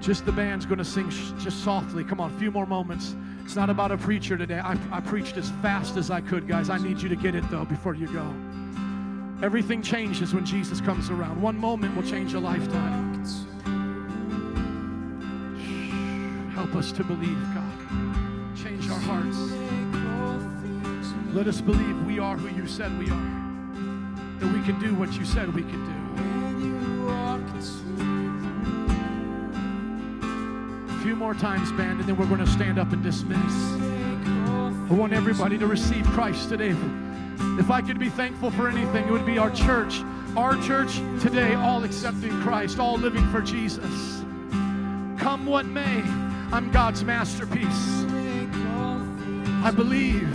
[0.00, 2.02] Just the band's going to sing sh- just softly.
[2.04, 3.14] Come on, a few more moments.
[3.44, 4.58] It's not about a preacher today.
[4.58, 6.70] I, I preached as fast as I could, guys.
[6.70, 8.34] I need you to get it, though, before you go.
[9.44, 11.40] Everything changes when Jesus comes around.
[11.40, 13.10] One moment will change a lifetime.
[16.54, 18.56] Help us to believe, God.
[18.56, 19.38] Change our hearts.
[21.34, 23.30] Let us believe we are who you said we are.
[24.40, 25.99] That we can do what you said we can do.
[31.10, 33.52] Few more times, band, and then we're going to stand up and dismiss.
[34.88, 36.72] I want everybody to receive Christ today.
[37.58, 40.02] If I could be thankful for anything, it would be our church.
[40.36, 44.22] Our church today, all accepting Christ, all living for Jesus.
[45.18, 46.00] Come what may,
[46.52, 48.04] I'm God's masterpiece.
[49.64, 50.32] I believe.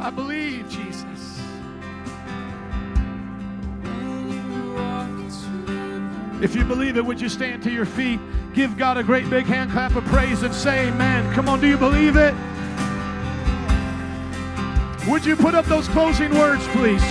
[0.00, 1.29] I believe, Jesus.
[6.42, 8.18] If you believe it, would you stand to your feet?
[8.54, 11.32] Give God a great big hand clap of praise and say amen.
[11.34, 12.34] Come on, do you believe it?
[15.06, 17.02] Would you put up those closing words, please?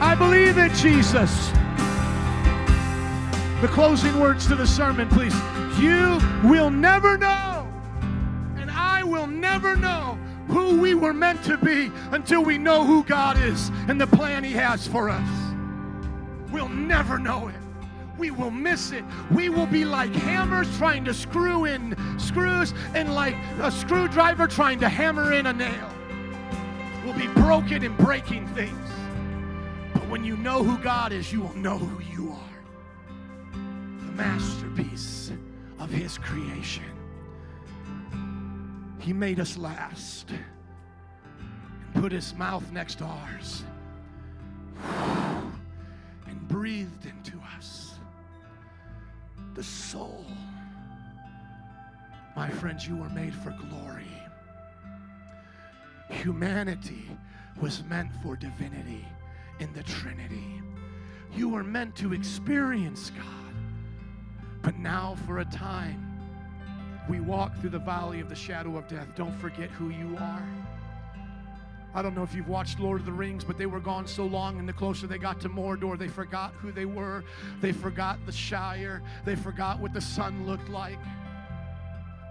[0.00, 1.50] I believe it, Jesus.
[3.60, 5.34] The closing words to the sermon, please.
[5.78, 7.66] You will never know,
[8.56, 10.18] and I will never know
[10.48, 14.44] who we were meant to be until we know who God is and the plan
[14.44, 15.28] He has for us.
[16.50, 17.63] We'll never know it.
[18.18, 19.04] We will miss it.
[19.30, 24.80] We will be like hammers trying to screw in screws and like a screwdriver trying
[24.80, 25.94] to hammer in a nail
[27.04, 28.90] We'll be broken and breaking things.
[29.92, 33.52] But when you know who God is, you will know who you are.
[33.52, 35.30] The masterpiece
[35.78, 36.84] of His creation.
[39.00, 43.64] He made us last and put His mouth next to ours
[46.26, 47.93] and breathed into us
[49.54, 50.24] the soul.
[52.36, 54.06] My friends, you were made for glory.
[56.10, 57.08] Humanity
[57.60, 59.04] was meant for divinity
[59.60, 60.60] in the Trinity.
[61.34, 63.54] You were meant to experience God.
[64.62, 66.00] But now, for a time,
[67.08, 69.08] we walk through the valley of the shadow of death.
[69.14, 70.63] Don't forget who you are.
[71.94, 74.26] I don't know if you've watched Lord of the Rings, but they were gone so
[74.26, 77.24] long, and the closer they got to Mordor, they forgot who they were.
[77.60, 79.02] They forgot the Shire.
[79.24, 80.98] They forgot what the sun looked like.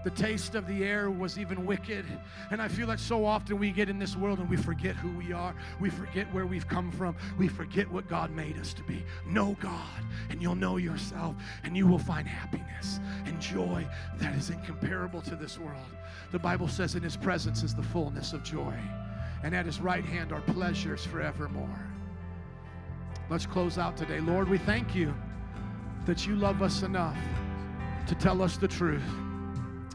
[0.04, 2.04] The taste of the air was even wicked.
[2.50, 5.08] And I feel like so often we get in this world and we forget who
[5.16, 5.54] we are.
[5.80, 7.16] We forget where we've come from.
[7.38, 9.02] We forget what God made us to be.
[9.26, 11.34] Know God, and you'll know yourself,
[11.64, 13.88] and you will find happiness and joy
[14.18, 15.80] that is incomparable to this world.
[16.32, 18.74] The Bible says, In His presence is the fullness of joy,
[19.44, 21.86] and at His right hand are pleasures forevermore.
[23.28, 24.18] Let's close out today.
[24.18, 25.14] Lord, we thank you
[26.06, 27.16] that you love us enough
[28.06, 29.02] to tell us the truth.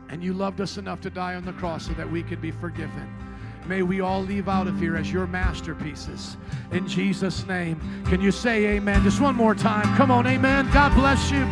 [0.09, 2.51] And you loved us enough to die on the cross so that we could be
[2.51, 3.13] forgiven.
[3.67, 6.37] May we all leave out of here as your masterpieces.
[6.71, 7.79] In Jesus' name.
[8.05, 9.03] Can you say amen?
[9.03, 9.95] Just one more time.
[9.95, 10.69] Come on, amen.
[10.71, 11.45] God bless you.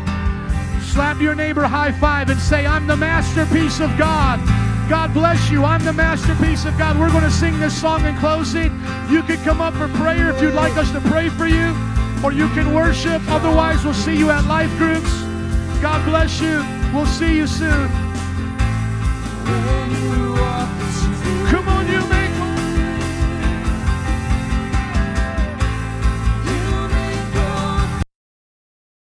[0.93, 4.66] Slap your neighbor high five and say, I'm the masterpiece of God.
[4.89, 5.65] God bless you.
[5.65, 6.97] I'm the masterpiece of God.
[6.97, 8.71] We're going to sing this song in closing.
[9.09, 11.75] You can come up for prayer if you'd like us to pray for you,
[12.23, 13.21] or you can worship.
[13.27, 15.11] Otherwise, we'll see you at life groups.
[15.81, 16.63] God bless you.
[16.93, 17.89] We'll see you soon.